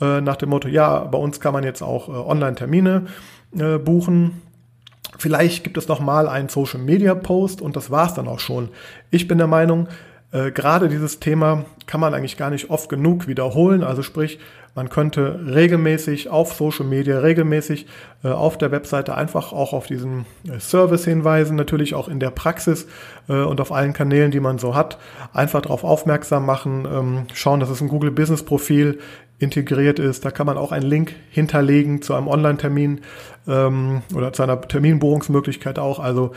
äh, 0.01 0.19
nach 0.21 0.35
dem 0.35 0.49
Motto, 0.49 0.67
ja, 0.67 0.99
bei 0.99 1.17
uns 1.17 1.39
kann 1.39 1.53
man 1.53 1.63
jetzt 1.63 1.81
auch 1.81 2.09
äh, 2.09 2.11
Online-Termine 2.11 3.05
äh, 3.57 3.77
buchen. 3.77 4.41
Vielleicht 5.17 5.63
gibt 5.63 5.77
es 5.77 5.87
noch 5.87 6.01
mal 6.01 6.27
einen 6.27 6.49
Social 6.49 6.81
Media 6.81 7.15
Post 7.15 7.61
und 7.61 7.77
das 7.77 7.89
war's 7.89 8.15
dann 8.15 8.27
auch 8.27 8.39
schon. 8.39 8.69
Ich 9.11 9.29
bin 9.29 9.37
der 9.37 9.47
Meinung, 9.47 9.87
äh, 10.33 10.51
gerade 10.51 10.89
dieses 10.89 11.21
Thema 11.21 11.63
kann 11.85 12.01
man 12.01 12.13
eigentlich 12.13 12.35
gar 12.35 12.49
nicht 12.49 12.69
oft 12.69 12.89
genug 12.89 13.27
wiederholen. 13.27 13.81
Also 13.81 14.01
sprich, 14.01 14.39
man 14.75 14.89
könnte 14.89 15.39
regelmäßig 15.47 16.29
auf 16.29 16.53
Social 16.53 16.85
Media, 16.85 17.19
regelmäßig 17.19 17.87
äh, 18.23 18.27
auf 18.27 18.57
der 18.57 18.71
Webseite 18.71 19.15
einfach 19.15 19.53
auch 19.53 19.71
auf 19.71 19.87
diesen 19.87 20.25
äh, 20.47 20.59
Service 20.59 21.05
hinweisen, 21.05 21.55
natürlich 21.55 21.95
auch 21.95 22.09
in 22.09 22.19
der 22.19 22.29
Praxis 22.29 22.85
äh, 23.29 23.41
und 23.41 23.61
auf 23.61 23.71
allen 23.71 23.93
Kanälen, 23.93 24.31
die 24.31 24.41
man 24.41 24.59
so 24.59 24.75
hat, 24.75 24.97
einfach 25.33 25.61
darauf 25.61 25.85
aufmerksam 25.85 26.45
machen, 26.45 26.85
ähm, 26.91 27.27
schauen, 27.33 27.61
dass 27.61 27.69
es 27.69 27.79
ein 27.79 27.87
Google 27.87 28.11
Business 28.11 28.43
Profil 28.43 28.99
integriert 29.39 29.99
ist. 29.99 30.25
Da 30.25 30.31
kann 30.31 30.45
man 30.45 30.57
auch 30.57 30.73
einen 30.73 30.85
Link 30.85 31.15
hinterlegen 31.29 32.01
zu 32.01 32.13
einem 32.13 32.27
Online-Termin 32.27 33.01
ähm, 33.47 34.01
oder 34.13 34.33
zu 34.33 34.43
einer 34.43 34.59
Terminbuchungsmöglichkeit 34.59 35.79
auch. 35.79 35.99
Also 35.99 36.31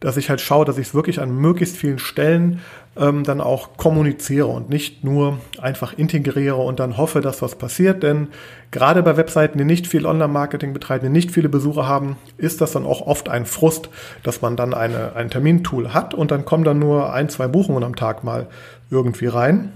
dass 0.00 0.16
ich 0.16 0.28
halt 0.28 0.40
schaue, 0.40 0.64
dass 0.64 0.78
ich 0.78 0.88
es 0.88 0.94
wirklich 0.94 1.20
an 1.20 1.34
möglichst 1.34 1.76
vielen 1.76 1.98
Stellen 1.98 2.60
ähm, 2.96 3.24
dann 3.24 3.40
auch 3.40 3.76
kommuniziere 3.76 4.46
und 4.46 4.68
nicht 4.68 5.02
nur 5.02 5.38
einfach 5.60 5.92
integriere 5.96 6.56
und 6.56 6.78
dann 6.78 6.96
hoffe, 6.96 7.20
dass 7.20 7.42
was 7.42 7.56
passiert. 7.56 8.02
Denn 8.02 8.28
gerade 8.70 9.02
bei 9.02 9.16
Webseiten, 9.16 9.58
die 9.58 9.64
nicht 9.64 9.86
viel 9.86 10.06
Online-Marketing 10.06 10.72
betreiben, 10.72 11.04
die 11.06 11.10
nicht 11.10 11.30
viele 11.30 11.48
Besucher 11.48 11.86
haben, 11.86 12.16
ist 12.36 12.60
das 12.60 12.72
dann 12.72 12.84
auch 12.86 13.06
oft 13.06 13.28
ein 13.28 13.46
Frust, 13.46 13.88
dass 14.22 14.42
man 14.42 14.56
dann 14.56 14.74
eine, 14.74 15.16
ein 15.16 15.30
Termintool 15.30 15.94
hat 15.94 16.14
und 16.14 16.30
dann 16.30 16.44
kommen 16.44 16.64
dann 16.64 16.78
nur 16.78 17.12
ein, 17.12 17.28
zwei 17.28 17.48
Buchungen 17.48 17.82
am 17.82 17.96
Tag 17.96 18.24
mal 18.24 18.46
irgendwie 18.90 19.26
rein. 19.26 19.72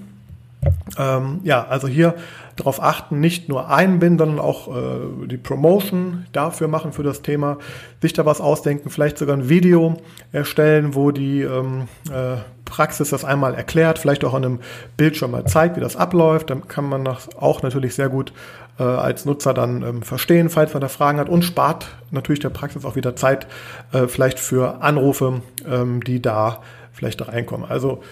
Ähm, 0.99 1.41
ja, 1.45 1.67
also 1.67 1.89
hier 1.89 2.15
darauf 2.59 2.83
achten, 2.83 3.21
nicht 3.21 3.49
nur 3.49 3.71
einbinden, 3.71 4.19
sondern 4.19 4.45
auch 4.45 4.69
äh, 4.69 5.27
die 5.27 5.37
Promotion 5.37 6.27
dafür 6.33 6.69
machen 6.69 6.93
für 6.93 7.03
das 7.03 7.23
Thema, 7.23 7.59
sich 8.03 8.13
da 8.13 8.27
was 8.27 8.41
ausdenken, 8.41 8.91
vielleicht 8.91 9.19
sogar 9.19 9.37
ein 9.37 9.49
Video 9.49 9.97
erstellen, 10.33 10.95
wo 10.95 11.11
die 11.11 11.43
ähm, 11.43 11.89
äh, 12.11 12.39
Praxis 12.65 13.11
das 13.11 13.25
einmal 13.25 13.55
erklärt, 13.55 13.99
vielleicht 13.99 14.25
auch 14.25 14.35
an 14.35 14.45
einem 14.45 14.61
Bildschirm 14.97 15.31
mal 15.31 15.47
zeigt, 15.47 15.77
wie 15.77 15.81
das 15.81 15.97
abläuft. 15.97 16.51
Dann 16.51 16.69
kann 16.69 16.85
man 16.85 17.05
das 17.05 17.35
auch 17.37 17.63
natürlich 17.63 17.95
sehr 17.95 18.09
gut 18.09 18.33
äh, 18.79 18.83
als 18.83 19.25
Nutzer 19.25 19.55
dann 19.55 19.83
ähm, 19.83 20.03
verstehen, 20.03 20.51
falls 20.51 20.75
man 20.75 20.81
da 20.81 20.89
Fragen 20.89 21.19
hat 21.19 21.29
und 21.29 21.45
spart 21.45 21.89
natürlich 22.11 22.41
der 22.41 22.51
Praxis 22.51 22.85
auch 22.85 22.97
wieder 22.97 23.17
Zeit, 23.17 23.47
äh, 23.93 24.07
vielleicht 24.07 24.39
für 24.39 24.83
Anrufe, 24.83 25.43
ähm, 25.69 26.03
die 26.05 26.21
da 26.21 26.61
vielleicht 26.93 27.27
reinkommen. 27.27 27.69
Also 27.69 28.03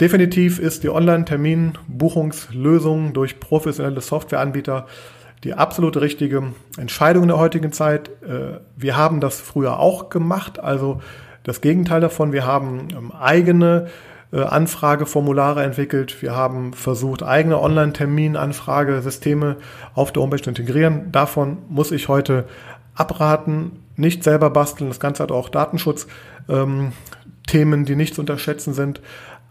Definitiv 0.00 0.58
ist 0.58 0.82
die 0.82 0.90
Online-Terminbuchungslösung 0.90 3.12
durch 3.12 3.38
professionelle 3.38 4.00
Softwareanbieter 4.00 4.86
die 5.44 5.54
absolute 5.54 6.00
richtige 6.00 6.42
Entscheidung 6.76 7.22
in 7.24 7.28
der 7.28 7.38
heutigen 7.38 7.70
Zeit. 7.70 8.08
Äh, 8.22 8.58
wir 8.76 8.96
haben 8.96 9.20
das 9.20 9.40
früher 9.40 9.78
auch 9.78 10.08
gemacht, 10.08 10.58
also 10.58 11.00
das 11.44 11.60
Gegenteil 11.60 12.00
davon. 12.00 12.32
Wir 12.32 12.44
haben 12.44 12.88
ähm, 12.90 13.12
eigene 13.12 13.86
äh, 14.32 14.40
Anfrageformulare 14.40 15.62
entwickelt. 15.62 16.20
Wir 16.22 16.34
haben 16.34 16.72
versucht, 16.72 17.22
eigene 17.22 17.60
Online-Termin-Anfragesysteme 17.60 19.58
auf 19.94 20.12
der 20.12 20.22
Homepage 20.22 20.42
zu 20.42 20.50
integrieren. 20.50 21.12
Davon 21.12 21.58
muss 21.68 21.92
ich 21.92 22.08
heute 22.08 22.46
abraten, 22.96 23.84
nicht 23.96 24.24
selber 24.24 24.50
basteln. 24.50 24.88
Das 24.88 24.98
Ganze 24.98 25.22
hat 25.22 25.30
auch 25.30 25.50
Datenschutzthemen, 25.50 26.92
ähm, 27.52 27.84
die 27.84 27.96
nicht 27.96 28.16
zu 28.16 28.22
unterschätzen 28.22 28.74
sind 28.74 29.00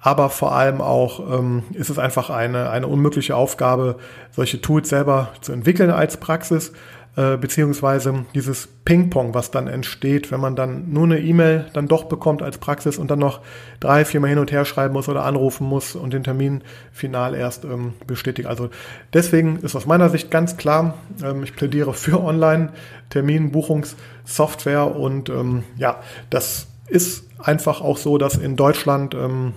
aber 0.03 0.29
vor 0.29 0.53
allem 0.53 0.81
auch 0.81 1.21
ähm, 1.31 1.63
ist 1.73 1.89
es 1.89 1.97
einfach 1.97 2.29
eine, 2.29 2.69
eine 2.69 2.87
unmögliche 2.87 3.37
Aufgabe, 3.37 3.95
solche 4.31 4.59
Tools 4.59 4.89
selber 4.89 5.29
zu 5.39 5.53
entwickeln 5.53 5.89
als 5.89 6.17
Praxis, 6.17 6.73
äh, 7.15 7.37
beziehungsweise 7.37 8.25
dieses 8.35 8.67
Ping-Pong, 8.83 9.33
was 9.33 9.49
dann 9.49 9.67
entsteht, 9.67 10.29
wenn 10.29 10.41
man 10.41 10.57
dann 10.57 10.91
nur 10.91 11.05
eine 11.05 11.21
E-Mail 11.21 11.67
dann 11.71 11.87
doch 11.87 12.03
bekommt 12.03 12.41
als 12.41 12.57
Praxis 12.57 12.97
und 12.97 13.11
dann 13.11 13.19
noch 13.19 13.39
drei, 13.79 14.03
viermal 14.03 14.31
hin 14.31 14.39
und 14.39 14.51
her 14.51 14.65
schreiben 14.65 14.93
muss 14.93 15.07
oder 15.07 15.23
anrufen 15.23 15.65
muss 15.65 15.95
und 15.95 16.11
den 16.11 16.25
Termin 16.25 16.63
final 16.91 17.33
erst 17.33 17.63
ähm, 17.63 17.93
bestätigt. 18.05 18.49
Also 18.49 18.71
deswegen 19.13 19.59
ist 19.59 19.73
aus 19.73 19.85
meiner 19.85 20.09
Sicht 20.09 20.29
ganz 20.29 20.57
klar, 20.57 20.95
ähm, 21.23 21.43
ich 21.43 21.55
plädiere 21.55 21.93
für 21.93 22.21
Online-Terminbuchungssoftware 22.21 24.97
und 24.97 25.29
ähm, 25.29 25.63
ja, 25.77 26.01
das 26.29 26.67
ist 26.87 27.23
einfach 27.39 27.79
auch 27.79 27.95
so, 27.95 28.17
dass 28.17 28.35
in 28.35 28.57
Deutschland 28.57 29.15
ähm, 29.15 29.53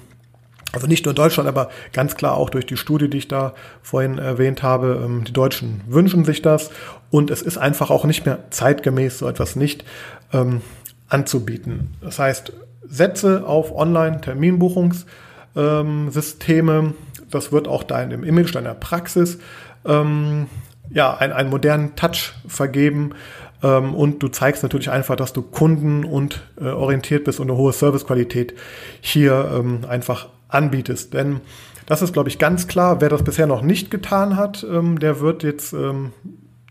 also 0.72 0.86
nicht 0.86 1.04
nur 1.04 1.12
in 1.12 1.16
Deutschland, 1.16 1.48
aber 1.48 1.70
ganz 1.92 2.16
klar 2.16 2.36
auch 2.36 2.50
durch 2.50 2.66
die 2.66 2.76
Studie, 2.76 3.08
die 3.08 3.18
ich 3.18 3.28
da 3.28 3.54
vorhin 3.82 4.18
erwähnt 4.18 4.62
habe. 4.62 5.00
Ähm, 5.04 5.24
die 5.24 5.32
Deutschen 5.32 5.80
wünschen 5.86 6.24
sich 6.24 6.42
das 6.42 6.70
und 7.10 7.30
es 7.30 7.42
ist 7.42 7.58
einfach 7.58 7.90
auch 7.90 8.04
nicht 8.04 8.26
mehr 8.26 8.38
zeitgemäß, 8.50 9.18
so 9.18 9.28
etwas 9.28 9.56
nicht 9.56 9.84
ähm, 10.32 10.60
anzubieten. 11.08 11.94
Das 12.00 12.18
heißt, 12.18 12.52
Sätze 12.88 13.46
auf 13.46 13.74
Online-Terminbuchungssysteme, 13.74 16.72
ähm, 16.72 16.94
das 17.30 17.52
wird 17.52 17.68
auch 17.68 17.82
deinem 17.82 18.24
Image, 18.24 18.54
deiner 18.54 18.74
Praxis, 18.74 19.38
ähm, 19.84 20.46
ja, 20.90 21.16
ein, 21.16 21.32
einen 21.32 21.50
modernen 21.50 21.96
Touch 21.96 22.34
vergeben. 22.46 23.10
Ähm, 23.62 23.94
und 23.94 24.22
du 24.22 24.28
zeigst 24.28 24.62
natürlich 24.62 24.90
einfach, 24.90 25.16
dass 25.16 25.32
du 25.32 25.40
kunden- 25.42 26.04
und 26.04 26.42
äh, 26.60 26.66
orientiert 26.66 27.24
bist 27.24 27.40
und 27.40 27.50
eine 27.50 27.58
hohe 27.58 27.72
Servicequalität 27.72 28.54
hier 29.00 29.50
ähm, 29.56 29.80
einfach 29.88 30.28
anbietest. 30.48 31.14
Denn 31.14 31.40
das 31.86 32.02
ist, 32.02 32.12
glaube 32.12 32.28
ich, 32.28 32.38
ganz 32.38 32.66
klar. 32.66 33.00
Wer 33.00 33.08
das 33.08 33.22
bisher 33.22 33.46
noch 33.46 33.62
nicht 33.62 33.90
getan 33.90 34.36
hat, 34.36 34.66
ähm, 34.68 34.98
der 34.98 35.20
wird 35.20 35.42
jetzt, 35.42 35.72
ähm, 35.72 36.12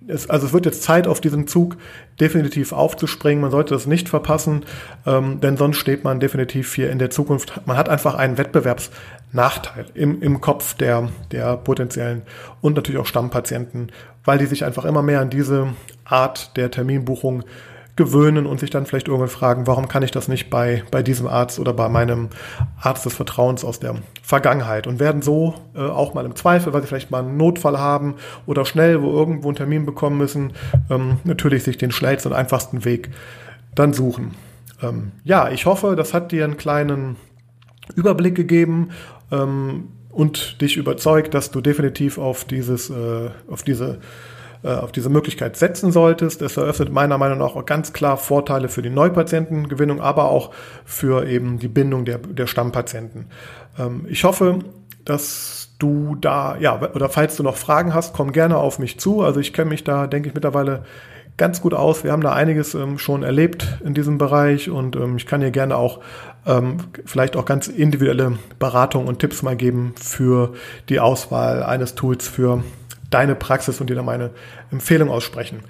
es, 0.07 0.29
also 0.29 0.45
es 0.47 0.53
wird 0.53 0.65
jetzt 0.65 0.83
Zeit, 0.83 1.07
auf 1.07 1.21
diesen 1.21 1.47
Zug 1.47 1.77
definitiv 2.19 2.73
aufzuspringen. 2.73 3.41
Man 3.41 3.51
sollte 3.51 3.73
das 3.73 3.88
nicht 3.88 4.09
verpassen, 4.09 4.65
ähm, 5.05 5.39
denn 5.39 5.57
sonst 5.57 5.77
steht 5.77 6.03
man 6.03 6.19
definitiv 6.19 6.73
hier 6.75 6.91
in 6.91 6.99
der 6.99 7.09
Zukunft. 7.09 7.61
Man 7.65 7.77
hat 7.77 7.89
einfach 7.89 8.15
einen 8.15 8.38
Wettbewerbsnachteil 8.38 9.85
im, 9.93 10.21
im 10.21 10.41
Kopf 10.41 10.75
der, 10.75 11.09
der 11.31 11.57
potenziellen 11.57 12.23
und 12.61 12.75
natürlich 12.75 12.99
auch 12.99 13.07
Stammpatienten, 13.07 13.91
weil 14.25 14.38
die 14.38 14.45
sich 14.45 14.65
einfach 14.65 14.85
immer 14.85 15.01
mehr 15.01 15.21
an 15.21 15.29
diese 15.29 15.73
Art 16.03 16.57
der 16.57 16.71
Terminbuchung 16.71 17.43
gewöhnen 17.95 18.45
und 18.45 18.60
sich 18.60 18.69
dann 18.69 18.86
vielleicht 18.86 19.08
irgendwann 19.08 19.29
fragen, 19.29 19.67
warum 19.67 19.88
kann 19.88 20.03
ich 20.03 20.12
das 20.12 20.27
nicht 20.27 20.49
bei, 20.49 20.84
bei 20.91 21.01
diesem 21.01 21.27
Arzt 21.27 21.60
oder 21.60 21.71
bei 21.71 21.88
meinem 21.88 22.29
Arzt 22.81 23.05
des 23.05 23.13
Vertrauens 23.13 23.63
aus 23.63 23.79
der 23.79 23.95
Vergangenheit 24.21 24.86
und 24.86 24.99
werden 24.99 25.21
so 25.21 25.55
äh, 25.75 25.79
auch 25.79 26.13
mal 26.13 26.25
im 26.25 26.36
Zweifel, 26.36 26.73
weil 26.73 26.81
sie 26.81 26.88
vielleicht 26.88 27.12
mal 27.12 27.23
einen 27.23 27.38
Notfall 27.38 27.79
haben 27.79 28.15
oder 28.45 28.65
schnell 28.65 29.01
wo 29.01 29.12
irgendwo 29.12 29.47
einen 29.47 29.55
Termin 29.55 29.86
bekommen 29.86 30.17
müssen, 30.17 30.53
ähm, 30.89 31.19
natürlich 31.23 31.63
sich 31.63 31.77
den 31.77 31.91
schnellsten 31.91 32.31
und 32.31 32.38
einfachsten 32.38 32.84
Weg 32.84 33.12
dann 33.75 33.93
suchen. 33.93 34.31
Ähm, 34.81 35.13
ja, 35.23 35.49
ich 35.49 35.65
hoffe, 35.65 35.95
das 35.95 36.13
hat 36.13 36.34
dir 36.34 36.43
einen 36.43 36.58
kleinen 36.58 37.15
Überblick 37.95 38.36
gegeben 38.36 38.89
ähm, 39.31 39.89
und 40.10 40.62
dich 40.62 40.75
überzeugt, 40.75 41.34
dass 41.34 41.51
du 41.51 41.62
definitiv 41.62 42.17
auf 42.17 42.43
dieses, 42.43 42.89
äh, 42.89 43.29
auf 43.49 43.63
diese 43.63 43.99
auf 44.73 44.91
diese 44.91 45.10
Möglichkeit 45.10 45.58
setzen 45.58 45.91
solltest. 45.91 46.41
Es 46.41 46.58
eröffnet 46.58 46.91
meiner 46.91 47.17
Meinung 47.17 47.39
nach 47.39 47.56
auch 47.56 47.65
ganz 47.65 47.93
klar 47.93 48.17
Vorteile 48.17 48.69
für 48.69 48.82
die 48.82 48.89
Neupatientengewinnung, 48.89 50.01
aber 50.01 50.25
auch 50.25 50.51
für 50.86 51.28
eben 51.28 51.60
die 51.60 51.67
Bindung 51.67 52.06
der, 52.06 52.17
der 52.17 52.47
Stammpatienten. 52.47 53.28
Ähm, 53.78 54.06
ich 54.10 54.23
hoffe, 54.23 54.60
dass 55.04 55.69
du 55.80 56.15
da, 56.15 56.58
ja, 56.58 56.80
oder 56.93 57.10
falls 57.10 57.36
du 57.36 57.43
noch 57.43 57.58
Fragen 57.58 57.93
hast, 57.93 58.13
komm 58.13 58.32
gerne 58.32 58.58
auf 58.58 58.80
mich 58.80 58.99
zu. 58.99 59.21
Also 59.21 59.39
ich 59.39 59.54
kenne 59.54 59.69
mich 59.69 59.84
da, 59.84 60.08
denke 60.08 60.30
ich, 60.30 60.36
mittlerweile 60.36 60.84
ganz 61.38 61.62
gut 61.62 61.73
aus. 61.73 62.04
Wir 62.04 62.12
haben 62.12 62.21
da 62.21 62.34
einiges 62.34 62.75
ähm, 62.75 62.97
schon 62.97 63.23
erlebt 63.23 63.80
in 63.84 63.93
diesem 63.93 64.17
Bereich 64.17 64.69
und 64.69 64.95
ähm, 64.95 65.17
ich 65.17 65.25
kann 65.25 65.41
dir 65.41 65.51
gerne 65.51 65.75
auch 65.75 65.99
ähm, 66.45 66.78
vielleicht 67.06 67.36
auch 67.36 67.45
ganz 67.45 67.67
individuelle 67.67 68.38
Beratungen 68.58 69.08
und 69.08 69.19
Tipps 69.19 69.41
mal 69.41 69.56
geben 69.56 69.93
für 70.01 70.54
die 70.89 70.99
Auswahl 70.99 71.63
eines 71.63 71.95
Tools 71.95 72.28
für 72.28 72.63
deine 73.15 73.34
Praxis 73.34 73.80
und 73.80 73.89
dir 73.89 73.95
dann 73.95 74.04
meine 74.04 74.32
Empfehlung 74.71 75.10
aussprechen. 75.10 75.62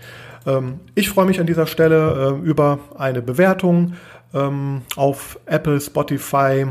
Ähm, 0.47 0.79
ich 0.95 1.09
freue 1.09 1.27
mich 1.27 1.39
an 1.39 1.45
dieser 1.45 1.67
Stelle 1.67 2.39
äh, 2.41 2.47
über 2.47 2.79
eine 2.97 3.21
Bewertung 3.21 3.93
ähm, 4.33 4.81
auf 4.95 5.39
Apple, 5.45 5.79
Spotify 5.79 6.65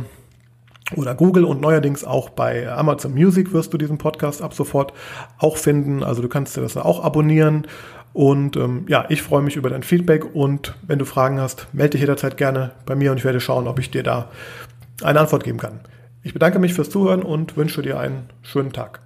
oder 0.96 1.14
Google 1.14 1.44
und 1.44 1.60
neuerdings 1.60 2.02
auch 2.02 2.28
bei 2.28 2.68
Amazon 2.68 3.14
Music 3.14 3.52
wirst 3.52 3.72
du 3.72 3.78
diesen 3.78 3.98
Podcast 3.98 4.42
ab 4.42 4.52
sofort 4.52 4.92
auch 5.38 5.58
finden. 5.58 6.02
Also 6.02 6.22
du 6.22 6.28
kannst 6.28 6.56
dir 6.56 6.62
das 6.62 6.76
auch 6.76 7.04
abonnieren. 7.04 7.68
Und 8.12 8.56
ähm, 8.56 8.84
ja, 8.88 9.06
ich 9.10 9.22
freue 9.22 9.42
mich 9.42 9.54
über 9.54 9.70
dein 9.70 9.84
Feedback 9.84 10.34
und 10.34 10.74
wenn 10.82 10.98
du 10.98 11.04
Fragen 11.04 11.40
hast, 11.40 11.68
melde 11.72 11.90
dich 11.90 12.00
jederzeit 12.00 12.37
gerne 12.37 12.72
bei 12.84 12.96
mir 12.96 13.12
und 13.12 13.18
ich 13.18 13.24
werde 13.24 13.40
schauen, 13.40 13.68
ob 13.68 13.78
ich 13.78 13.90
dir 13.90 14.02
da 14.02 14.30
eine 15.02 15.20
Antwort 15.20 15.44
geben 15.44 15.58
kann. 15.58 15.80
Ich 16.22 16.32
bedanke 16.32 16.58
mich 16.58 16.74
fürs 16.74 16.90
Zuhören 16.90 17.22
und 17.22 17.56
wünsche 17.56 17.82
dir 17.82 17.98
einen 17.98 18.28
schönen 18.42 18.72
Tag. 18.72 19.03